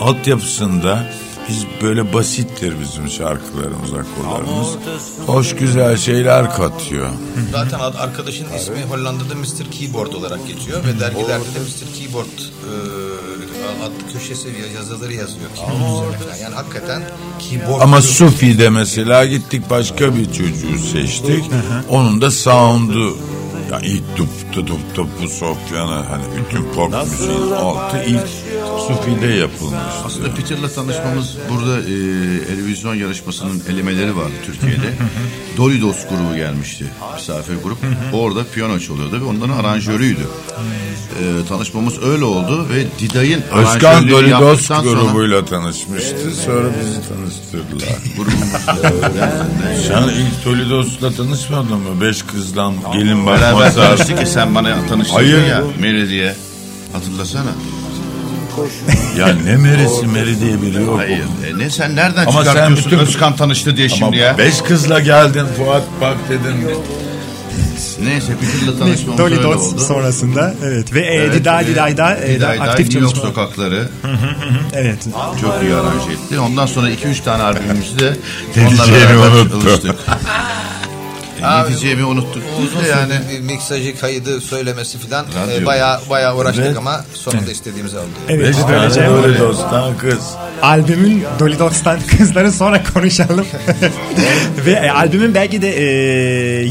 Altyapısında 0.00 1.06
biz 1.48 1.66
böyle 1.82 2.12
basittir 2.12 2.74
bizim 2.80 3.08
şarkılarımız, 3.08 3.90
akorlarımız. 3.94 4.68
Hoş 5.26 5.56
güzel 5.56 5.96
şeyler 5.96 6.54
katıyor. 6.56 7.08
Zaten 7.52 7.78
ad- 7.78 7.94
arkadaşın 7.94 8.46
ismi 8.56 8.82
Hollanda'da 8.90 9.34
Mr. 9.34 9.70
Keyboard 9.70 10.12
olarak 10.12 10.46
geçiyor 10.46 10.84
ve 10.84 11.00
dergilerde 11.00 11.44
de 11.44 11.58
Mr. 11.58 11.98
Keyboard 11.98 12.26
e, 12.26 13.84
adlı 13.84 14.12
köşesi 14.12 14.48
yazıları 14.76 15.12
yazıyor. 15.12 15.50
Keyboard. 15.54 16.40
Yani 16.42 16.54
hakikaten 16.54 17.02
keyboard 17.38 17.80
Ama 17.82 18.02
Sufi'de 18.02 18.68
mesela 18.70 19.24
gittik 19.26 19.70
başka 19.70 20.16
bir 20.16 20.24
çocuğu 20.24 20.78
seçtik. 20.92 21.44
Onun 21.88 22.20
da 22.20 22.30
sound'u 22.30 23.16
yani 23.72 23.86
ilk 23.86 24.16
dup 24.16 24.28
dup 24.66 24.96
dup 24.96 25.08
bu 25.22 25.28
Sofyan'ı 25.28 26.02
hani 26.10 26.22
bütün 26.38 26.64
pop 26.74 26.94
müziğin 27.10 27.50
altı 27.50 28.02
ilk 28.06 28.28
Yusuf 28.76 29.08
ile 29.08 29.34
yapılmıştı. 29.34 29.76
Aslında 30.06 30.34
Peter'la 30.34 30.68
tanışmamız 30.68 31.36
burada 31.50 31.80
e, 31.80 31.92
Eurovision 32.52 32.94
yarışmasının 32.94 33.62
elemeleri 33.68 34.16
vardı 34.16 34.32
Türkiye'de. 34.46 34.94
Dolidos 35.56 35.96
grubu 36.08 36.36
gelmişti. 36.36 36.84
Misafir 37.14 37.54
grup. 37.62 37.78
Orada 38.12 38.44
piyano 38.44 38.78
çalıyordu 38.78 39.20
ve 39.20 39.24
onların 39.24 39.58
aranjörüydü. 39.58 40.20
E, 41.20 41.46
tanışmamız 41.48 42.02
öyle 42.02 42.24
oldu 42.24 42.66
ve 42.72 42.86
Diday'ın 42.98 43.42
Özkan 43.52 44.10
Dolidos 44.10 44.30
yaptıktan 44.30 44.82
sonra 44.82 45.00
grubuyla 45.00 45.44
tanışmıştı. 45.44 46.30
Sonra 46.44 46.68
bizi 46.80 47.08
tanıştırdılar. 47.08 47.98
Sen 49.88 50.02
ilk 50.02 50.44
Dolidos'la 50.44 51.10
tanışmadın 51.12 51.78
mı? 51.78 52.00
Beş 52.00 52.22
kızdan 52.22 52.74
gelin 52.92 53.26
beraber 53.26 53.54
bakmaz 53.54 53.74
tanıştık 53.74 54.18
ki 54.18 54.26
sen 54.26 54.54
bana 54.54 54.86
tanıştırdın 54.86 55.18
Hayır. 55.18 55.46
ya 55.46 55.62
Mary 55.80 56.08
diye. 56.08 56.34
Hatırlasana. 56.92 57.50
Ya 59.18 59.26
ne 59.44 59.56
merisi 59.56 60.06
meri 60.06 60.40
diye 60.40 60.62
biri 60.62 60.82
yok. 60.82 60.98
Hayır. 60.98 61.18
E, 61.54 61.58
ne 61.58 61.70
sen 61.70 61.96
nereden 61.96 62.26
Ama 62.26 62.32
sen 62.44 62.50
çıkartıyorsun 62.50 62.84
bütün- 62.92 62.98
Özkan 62.98 63.36
tanıştı 63.36 63.76
diye 63.76 63.86
Ama 63.88 63.96
şimdi 63.96 64.16
ya? 64.16 64.38
beş 64.38 64.60
kızla 64.62 65.00
geldin 65.00 65.46
Fuat 65.58 65.82
bak 66.00 66.16
dedin. 66.28 66.70
Neyse 68.04 68.32
Peter'la 68.40 68.78
tanışmamız 68.78 69.20
öyle 69.20 69.46
oldu. 69.46 69.78
Sonrasında 69.78 70.54
evet 70.64 70.92
ve 70.94 71.00
e, 71.00 71.14
Evet, 71.14 71.34
Dida 71.34 71.58
ve 71.58 71.66
Dida'yda 71.66 72.16
e, 72.16 72.36
Diday 72.36 72.58
Day, 72.58 72.68
aktif 72.68 72.86
New 72.86 72.98
York 73.00 73.14
çalışma. 73.14 73.28
sokakları 73.30 73.88
Evet. 74.72 74.98
çok 75.40 75.62
iyi 75.62 75.74
aranje 75.74 76.12
etti. 76.12 76.40
Ondan 76.40 76.66
sonra 76.66 76.90
2-3 76.90 77.20
tane 77.24 77.42
albümümüzü 77.42 77.98
de 77.98 78.14
onunla 78.60 78.86
beraber 78.88 79.40
unuttu. 79.40 79.62
çalıştık. 79.62 79.94
Ne 81.44 81.68
diyeceğimi 81.68 82.04
unuttuk. 82.04 82.42
Uzun 82.64 82.84
yani 82.90 83.14
miksajı, 83.40 83.98
kaydı, 84.00 84.40
söylemesi 84.40 84.98
filan 84.98 85.26
e, 85.56 85.66
bayağı 85.66 86.00
bayağı 86.10 86.36
uğraştık 86.36 86.64
Evet. 86.66 86.76
ama 86.78 87.04
sonunda 87.14 87.50
istediğimizi 87.50 87.98
aldık. 87.98 88.08
Evet 88.28 88.48
Beş 88.48 88.56
tane 88.56 89.06
Dolidos'tan 89.06 89.98
kız. 89.98 90.18
albümün 90.62 91.24
Dolly 91.40 91.58
Dots'tan 91.58 91.98
kızları 92.18 92.52
sonra 92.52 92.82
konuşalım. 92.94 93.46
Ve 94.66 94.70
e, 94.72 94.90
albümün 94.90 95.34
belki 95.34 95.62
de 95.62 95.70
e, 95.78 95.84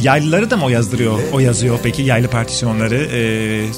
yaylıları 0.04 0.50
da 0.50 0.58
mı 0.58 0.66
o 0.66 0.70
yazdırıyor? 0.70 1.20
O 1.34 1.40
yazıyor 1.40 1.80
peki 1.84 2.02
yaylı 2.02 2.28
partisyonları. 2.28 2.96
E, 2.96 3.24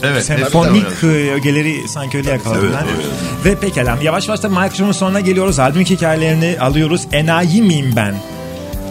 Evet, 0.03 0.25
senfonik 0.25 0.85
e, 1.03 1.07
ögeleri 1.33 1.87
sanki 1.87 2.17
öyle 2.17 2.29
yakaladılar. 2.29 2.83
Evet, 2.95 3.05
evet. 3.45 3.45
Ve 3.45 3.59
pekala 3.59 3.97
yavaş 4.01 4.27
yavaş 4.27 4.43
da 4.43 4.49
Microsoft'un 4.49 4.91
sonuna 4.91 5.19
geliyoruz. 5.19 5.59
Albüm 5.59 5.83
hikayelerini 5.85 6.57
alıyoruz. 6.59 7.01
Enayi 7.11 7.61
miyim 7.61 7.93
ben? 7.95 8.15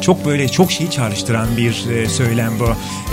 Çok 0.06 0.24
böyle 0.26 0.48
çok 0.48 0.72
şeyi 0.72 0.90
çağrıştıran 0.90 1.56
bir 1.56 1.86
e, 1.90 2.08
söylem 2.08 2.52
bu. 2.60 2.68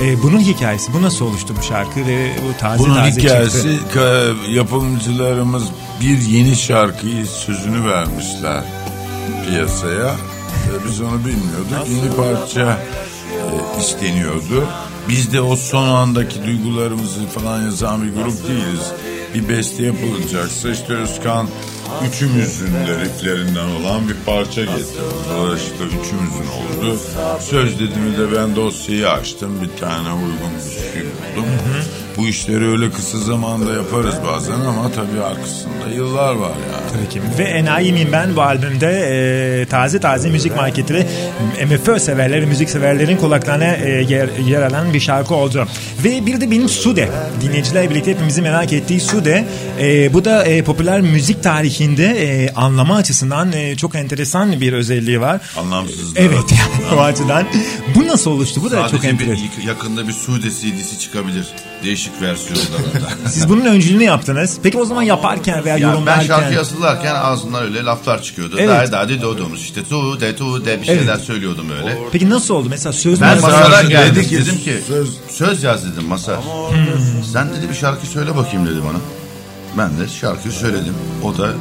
E, 0.05 0.23
bunun 0.23 0.39
hikayesi, 0.39 0.93
bu 0.93 1.01
nasıl 1.01 1.25
oluştu 1.25 1.53
bu 1.59 1.63
şarkı 1.63 1.99
ve 2.07 2.31
bu 2.49 2.57
taze 2.59 2.83
Bunun 2.83 2.95
taze 2.95 3.21
hikayesi 3.21 3.61
çıktı. 3.61 3.99
ka- 3.99 4.51
yapımcılarımız 4.51 5.63
bir 6.01 6.21
yeni 6.21 6.55
şarkıyı 6.55 7.25
sözünü 7.25 7.85
vermişler 7.89 8.63
piyasaya. 9.49 10.07
E, 10.07 10.85
Biz 10.87 11.01
onu 11.01 11.19
bilmiyorduk. 11.19 11.87
Yeni 11.89 12.15
parça 12.15 12.79
e, 13.77 13.79
isteniyordu. 13.81 14.67
Biz 15.09 15.33
de 15.33 15.41
o 15.41 15.55
son 15.55 15.87
andaki 15.87 16.43
duygularımızı 16.45 17.27
falan 17.27 17.61
yazan 17.63 18.03
bir 18.03 18.13
grup 18.13 18.47
değiliz. 18.47 18.91
Bir 19.35 19.49
beste 19.49 19.83
yapılacaksa 19.85 20.69
işte 20.69 20.93
Özkan 20.93 21.47
üçümüzün 22.07 22.73
de 22.73 22.99
rifflerinden 22.99 23.67
olan 23.67 24.09
bir 24.09 24.15
parça 24.25 24.61
getirdi. 24.61 24.99
Dolayısıyla 25.37 25.85
üçümüzün 25.85 26.47
oldu. 26.47 26.97
Söz 27.39 27.79
dediğimi 27.79 28.17
de 28.17 28.35
ben 28.37 28.55
dosyayı 28.55 29.09
açtım. 29.09 29.61
Bir 29.61 29.79
tane 29.79 30.13
uygun 30.13 30.51
bir 30.65 30.91
şey 30.91 31.03
buldum. 31.35 31.49
Bu 32.18 32.28
işleri 32.28 32.68
öyle 32.68 32.91
kısa 32.91 33.18
zamanda 33.18 33.74
yaparız 33.74 34.16
bazen 34.28 34.53
ama 34.53 34.91
tabii 34.91 35.24
arkasında 35.24 35.88
yıllar 35.95 36.36
var 36.36 36.49
yani. 36.49 36.91
Tabii 36.93 37.09
ki. 37.09 37.22
Ve 37.38 37.43
Enayi 37.43 37.93
miyim 37.93 38.09
ben 38.12 38.36
bu 38.36 38.41
albümde 38.41 38.88
e, 39.62 39.66
taze 39.66 39.99
taze 39.99 40.30
müzik 40.30 40.55
marketleri 40.55 41.07
MFÖ 41.66 41.99
severleri, 41.99 42.45
müzik 42.45 42.70
severlerin 42.70 43.18
kulaklarına 43.18 43.76
e, 43.76 43.89
yer, 43.89 44.30
yer 44.47 44.62
alan 44.62 44.93
bir 44.93 44.99
şarkı 44.99 45.36
oldu. 45.36 45.68
Ve 46.03 46.26
bir 46.26 46.41
de 46.41 46.51
benim 46.51 46.70
Sude. 46.70 47.09
Dinleyiciler 47.41 47.89
birlikte 47.89 48.12
hepimizin 48.12 48.43
merak 48.43 48.74
ettiği 48.74 48.99
Sude. 48.99 49.45
E, 49.80 50.14
bu 50.14 50.26
da 50.26 50.43
e, 50.43 50.64
popüler 50.64 51.01
müzik 51.01 51.43
tarihinde 51.43 52.05
e, 52.05 52.53
anlama 52.53 52.95
açısından 52.95 53.51
e, 53.51 53.76
çok 53.76 53.95
enteresan 53.95 54.62
bir 54.62 54.74
özelliği 54.74 55.22
var. 55.22 55.41
Anlamsız. 55.57 56.14
Evet 56.16 56.51
yani 56.51 56.99
o 56.99 57.01
açıdan. 57.03 57.45
Bu 57.95 58.07
nasıl 58.07 58.32
oluştu? 58.32 58.62
Bu 58.64 58.72
da 58.72 58.76
çok 58.82 58.89
sadece 58.89 59.07
bir, 59.07 59.14
enteresan. 59.14 59.43
yak- 59.43 59.66
yakında 59.68 60.07
bir 60.07 60.14
Sude 60.14 60.49
CD'si 60.49 60.99
çıkabilir. 60.99 61.45
Değişik 61.84 62.21
versiyonlarında. 62.21 63.09
Siz 63.29 63.49
bunun 63.49 63.65
öncülüğünü 63.65 64.03
yaptınız. 64.03 64.57
Peki 64.63 64.77
o 64.77 64.86
zaman 64.86 65.01
yaparken 65.03 65.65
veya 65.65 65.77
Ya 65.77 65.88
ben 65.88 65.91
yorumlarken... 65.93 66.27
şarkı 66.27 66.53
yazılarken 66.53 67.15
ağzından 67.15 67.63
öyle 67.63 67.84
laflar 67.84 68.21
çıkıyordu. 68.21 68.55
Evet. 68.59 68.91
Daha 68.91 69.09
daha 69.09 69.21
doğduğumuz 69.21 69.61
işte 69.61 69.84
tu 69.84 70.21
de 70.21 70.36
tu 70.36 70.65
de 70.65 70.82
bir 70.82 70.86
şeyler 70.86 71.13
Evet. 71.15 71.21
söylüyordum 71.21 71.67
öyle. 71.79 71.97
Peki 72.11 72.29
nasıl 72.29 72.53
oldu? 72.53 72.67
Mesela 72.69 72.93
söz 72.93 73.21
Ben 73.21 73.38
dedi 73.38 73.88
geldim 73.89 74.23
ki, 74.23 74.38
dedim 74.38 74.57
ki 74.57 74.73
söz- 74.88 75.17
söz, 75.29 75.63
yaz 75.63 75.86
dedim 75.86 76.07
Masar. 76.07 76.39
Sen 77.34 77.49
dedi 77.49 77.69
bir 77.69 77.75
şarkı 77.75 78.07
söyle 78.07 78.36
bakayım 78.36 78.67
dedi 78.67 78.79
bana. 78.89 78.97
Ben 79.77 79.99
de 79.99 80.07
şarkıyı 80.21 80.53
söyledim. 80.53 80.93
O 81.23 81.38
da 81.38 81.53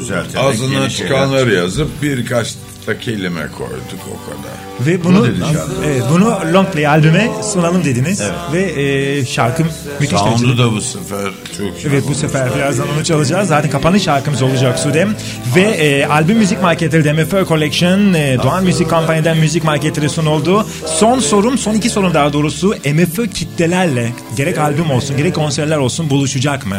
düzelterek 0.00 0.44
Ağzından 0.44 0.88
çıkanları 0.88 1.54
yazıp 1.54 2.02
birkaç 2.02 2.54
da 2.86 2.98
kelime 2.98 3.40
koyduk 3.58 4.00
o 4.14 4.30
kadar. 4.30 4.86
Ve 4.86 5.04
bunu 5.04 5.20
Bu 5.20 5.26
dedi 5.26 5.38
şarkı. 5.40 5.72
evet, 5.86 6.02
bunu 6.10 6.38
long 6.52 6.72
play 6.72 6.86
albüme 6.86 7.28
sunalım 7.52 7.84
dediniz 7.84 8.22
ve 8.52 8.62
e, 8.82 9.24
şarkı 9.26 9.64
müthiş 10.00 10.18
Sound'u 10.18 10.58
da 10.58 10.72
bu 10.72 10.80
sefer 10.80 11.30
çok. 11.58 11.84
Evet 11.86 12.04
bu 12.08 12.14
sefer 12.14 12.54
birazdan 12.56 12.86
onu 12.96 13.04
çalacağız. 13.04 13.48
Zaten 13.48 13.70
kapanış 13.70 14.02
şarkımız 14.02 14.42
olacak 14.42 14.78
Sudem. 14.78 15.14
Ve 15.56 15.60
e, 15.62 16.06
albüm 16.06 16.38
müzik 16.38 16.62
marketleri 16.62 17.04
DMF 17.04 17.48
Collection, 17.48 18.14
e, 18.14 18.36
Doğan 18.42 18.64
Müzik 18.64 18.90
Kampanya'dan 18.90 19.36
müzik 19.36 19.64
marketleri 19.64 20.08
sunuldu. 20.08 20.66
Son 20.86 21.18
sorum, 21.18 21.58
son 21.58 21.74
iki 21.74 21.90
sorum 21.90 22.14
daha 22.14 22.32
doğrusu 22.32 22.74
MFÖ 22.94 23.26
kitlelerle 23.26 24.12
gerek 24.36 24.58
albüm 24.58 24.90
olsun 24.90 25.16
gerek 25.16 25.34
konserler 25.34 25.76
olsun 25.76 26.10
buluşacak 26.10 26.66
mı? 26.66 26.76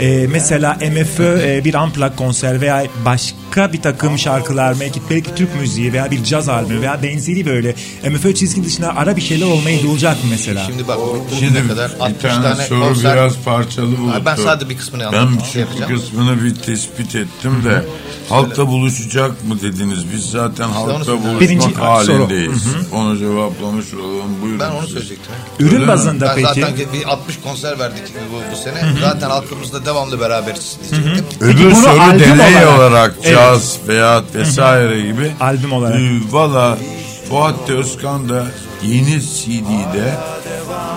E, 0.00 0.26
mesela 0.26 0.74
MFÖ 0.74 1.38
e, 1.42 1.64
bir 1.64 1.74
unplugged 1.74 2.16
konser 2.16 2.60
veya 2.60 2.86
başka 3.04 3.72
bir 3.72 3.82
takım 3.82 4.18
şarkılar 4.18 4.80
belki, 4.80 5.00
belki 5.10 5.34
Türk 5.34 5.60
müziği 5.60 5.92
veya 5.92 6.10
bir 6.10 6.24
caz 6.24 6.48
albümü 6.48 6.80
veya 6.80 7.02
benzeri 7.02 7.46
böyle 7.46 7.74
MFÖ 8.10 8.34
çizgi 8.34 8.64
dışında 8.64 8.96
ara 8.96 9.16
bir 9.16 9.20
şeyler 9.22 9.46
olmayı 9.46 9.82
bulacak 9.86 10.24
mı 10.24 10.30
mesela? 10.30 10.64
Şimdi 10.66 10.88
bak 10.88 10.98
bugüne 11.30 11.38
Şimdi 11.40 11.68
kadar 11.68 11.94
bir 11.94 12.00
60 12.00 12.22
tane, 12.22 12.42
tane 12.42 12.66
soru 12.66 12.80
konser 12.80 13.14
biraz 13.16 13.36
parçalı 13.44 13.98
buluttu. 13.98 14.22
ben 14.26 14.36
sadece 14.36 14.70
bir 14.70 14.76
kısmını 14.76 15.02
Ben 15.12 15.18
anladım, 15.18 15.38
şey 15.40 15.46
çünkü 15.52 15.58
yapacağım. 15.58 15.92
kısmını 16.00 16.44
bir 16.44 16.54
tespit 16.54 17.14
ettim 17.16 17.64
de 17.64 17.82
halkta 18.28 18.66
buluşacak 18.68 19.44
mı 19.48 19.60
dediniz. 19.62 20.04
Biz 20.14 20.30
zaten 20.30 20.68
halkta 20.68 21.12
buluşmak 21.12 21.40
Birinci 21.40 21.64
soru. 21.74 21.84
halindeyiz. 21.84 22.64
Onu 22.92 23.18
cevaplamış 23.18 23.94
olalım. 23.94 24.42
Buyurun. 24.42 24.60
Ben 24.60 24.70
onu 24.70 24.86
söyleyecektim. 24.86 25.32
Ürün 25.60 25.88
bazında 25.88 26.26
Ben 26.26 26.34
peki? 26.34 26.60
zaten 26.60 26.74
bir 26.92 27.04
60 27.08 27.40
konser 27.44 27.78
verdik 27.78 28.02
bu, 28.32 28.52
bu 28.52 28.56
sene. 28.56 28.82
Zaten 29.00 29.30
halkımızla 29.30 29.85
devamlı 29.86 30.20
beraberiz 30.20 30.76
diyecektim. 30.90 31.48
Öbür 31.48 31.64
bunu 31.64 31.74
soru 31.76 32.00
albüm 32.00 32.20
deney 32.20 32.54
olarak- 32.66 32.78
olarak, 32.78 33.14
Evet. 33.24 33.34
caz 33.36 33.76
veya 33.88 34.22
vesaire 34.34 35.00
gibi. 35.00 35.32
Albüm 35.40 35.72
olarak. 35.72 36.00
Ee, 36.00 36.10
Valla 36.30 36.78
Fuat 37.28 37.70
Özkan 37.70 38.28
da 38.28 38.46
yeni 38.82 39.20
CD'de 39.20 40.14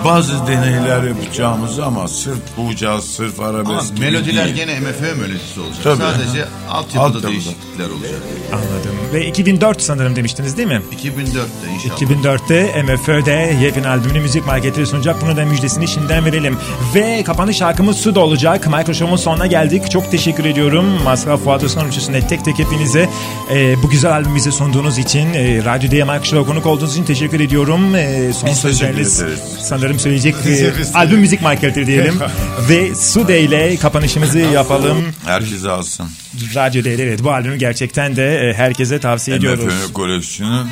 bazı 0.04 0.46
deneyler 0.46 1.02
yapacağımızı 1.02 1.84
ama 1.84 2.08
sırf 2.08 2.38
bu 2.56 2.76
caz, 2.76 3.04
sırf 3.04 3.40
Ama 3.40 3.48
arabesk 3.48 3.96
gibi 3.96 4.00
melodiler 4.06 4.44
değil. 4.44 4.56
gene 4.56 4.80
MFÖ 4.80 5.14
melodisi 5.14 5.60
olacak. 5.60 5.82
Tabii. 5.84 5.96
Sadece 6.02 6.44
altyapıda 6.70 7.00
Altyapıda. 7.00 7.28
değişiklikler 7.28 7.90
olacak. 7.90 8.20
Anladım. 8.52 8.90
Ve 9.12 9.26
2004 9.26 9.82
sanırım 9.82 10.16
demiştiniz 10.16 10.56
değil 10.56 10.68
mi? 10.68 10.82
2004'te 11.02 11.72
inşallah. 11.74 12.00
2004'te 12.00 12.82
MFÖ'de 12.82 13.56
yepyeni 13.62 13.88
albümünü 13.88 14.20
müzik 14.20 14.46
marketleri 14.46 14.86
sunacak. 14.86 15.22
Bunu 15.22 15.36
da 15.36 15.44
müjdesini 15.44 15.88
şimdiden 15.88 16.24
verelim. 16.24 16.58
Ve 16.94 17.22
kapanış 17.24 17.56
şarkımız 17.56 17.96
Suda 17.96 18.20
olacak. 18.20 18.66
Microshow'un 18.66 19.16
sonuna 19.16 19.46
geldik. 19.46 19.90
Çok 19.90 20.10
teşekkür 20.10 20.44
ediyorum. 20.44 20.84
Masraf 21.04 21.40
Fuat 21.44 21.62
Özkan 21.62 21.88
Uçuşu'nda 21.88 22.20
tek 22.26 22.44
tek 22.44 22.58
hepinize 22.58 23.08
e, 23.54 23.82
bu 23.82 23.90
güzel 23.90 24.12
albümü 24.12 24.34
bize 24.36 24.50
sunduğunuz 24.52 24.98
için, 24.98 25.34
e, 25.34 25.64
Radyo 25.64 25.90
D'ye 25.90 26.04
Microshow'a 26.04 26.44
konuk 26.46 26.66
olduğunuz 26.66 26.92
için 26.92 27.04
teşekkür 27.04 27.40
ediyorum. 27.40 27.69
E, 27.70 28.32
son 28.32 28.50
Biz 28.50 28.58
sözleriniz 28.58 29.22
sanırım 29.60 29.98
söyleyecek 29.98 30.34
e, 30.46 30.72
albüm 30.94 31.18
müzik 31.18 31.42
marketleri 31.42 31.86
diyelim. 31.86 32.20
Ve 32.68 32.94
Suda 32.94 33.32
ile 33.32 33.76
kapanışımızı 33.76 34.38
yapalım. 34.38 35.04
Herkes 35.24 35.64
alsın. 35.64 36.08
Radyo 36.54 36.84
D'de 36.84 37.02
evet 37.02 37.24
bu 37.24 37.32
albümü 37.32 37.56
gerçekten 37.56 38.16
de 38.16 38.50
e, 38.50 38.54
herkese 38.54 39.00
tavsiye 39.00 39.36
ediyoruz. 39.36 39.64
MFÖ 39.64 39.92
koleksiyonun 39.92 40.68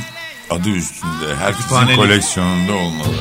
adı 0.50 0.68
üstünde. 0.68 1.36
Herkesin 1.38 1.96
koleksiyonunda 1.96 2.72
olmalı. 2.72 3.14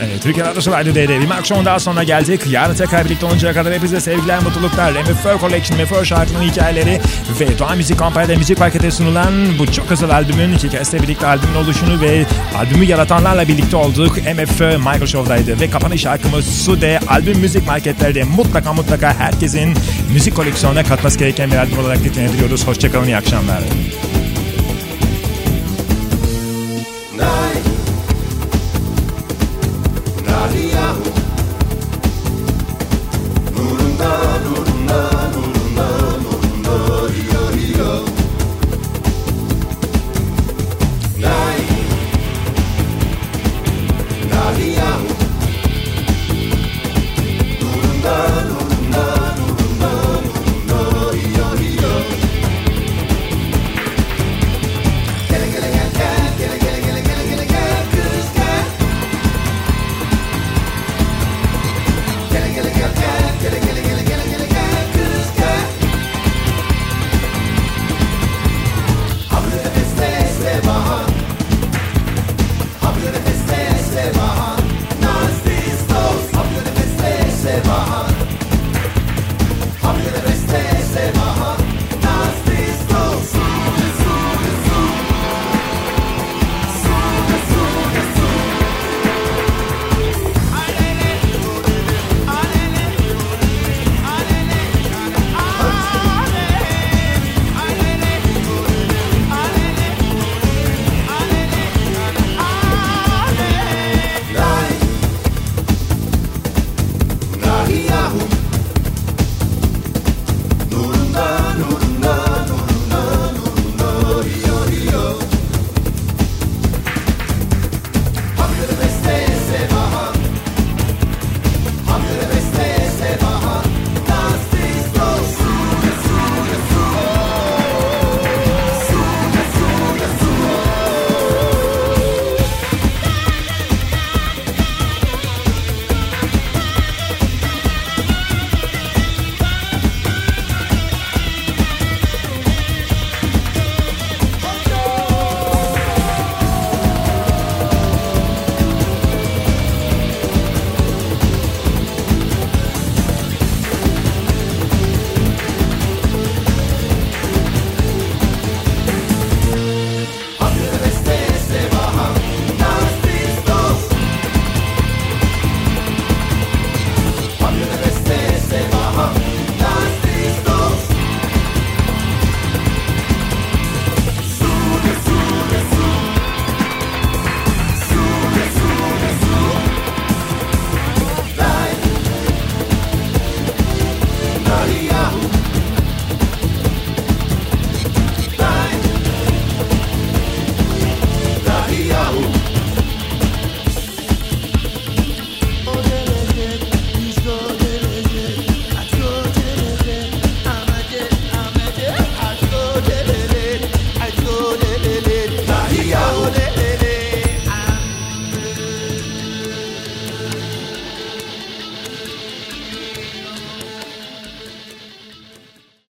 Evet, 0.00 0.22
Türkiye 0.22 0.46
Radyosu 0.46 0.72
Radyo 0.72 0.94
D'de 0.94 1.20
bir 1.20 1.30
akşam 1.30 1.64
daha 1.64 1.78
sonra 1.78 2.02
geldik. 2.02 2.40
Yarın 2.50 2.74
tekrar 2.74 3.04
birlikte 3.04 3.26
oluncaya 3.26 3.54
kadar 3.54 3.74
hepinize 3.74 4.00
sevgiler, 4.00 4.42
mutluluklar. 4.42 4.92
MFÖ 4.92 5.38
Collection, 5.38 5.82
MFÖ 5.82 6.04
şarkının 6.04 6.42
hikayeleri 6.42 7.00
ve 7.40 7.58
Doğan 7.58 7.76
Müzik 7.76 7.98
Kompanya'da 7.98 8.36
müzik 8.36 8.58
pakete 8.58 8.90
sunulan 8.90 9.58
bu 9.58 9.72
çok 9.72 9.92
özel 9.92 10.10
albümün 10.10 10.52
iki 10.52 10.68
kez 10.68 10.94
birlikte 10.94 11.26
albümün 11.26 11.54
oluşunu 11.54 12.00
ve 12.00 12.24
albümü 12.56 12.84
yaratanlarla 12.84 13.48
birlikte 13.48 13.76
olduk. 13.76 14.16
MFÖ 14.16 14.78
Michael 14.78 15.06
Show'daydı 15.06 15.60
ve 15.60 15.70
kapanış 15.70 16.02
şarkımız 16.02 16.64
Sude. 16.64 17.00
Albüm 17.08 17.38
müzik 17.38 17.66
marketlerde 17.66 18.24
mutlaka 18.24 18.72
mutlaka 18.72 19.14
herkesin 19.14 19.74
müzik 20.12 20.36
koleksiyonuna 20.36 20.84
katması 20.84 21.18
gereken 21.18 21.50
bir 21.50 21.56
albüm 21.56 21.78
olarak 21.78 22.00
nitelendiriyoruz. 22.00 22.66
Hoşçakalın, 22.66 23.06
iyi 23.06 23.16
akşamlar. 23.16 23.58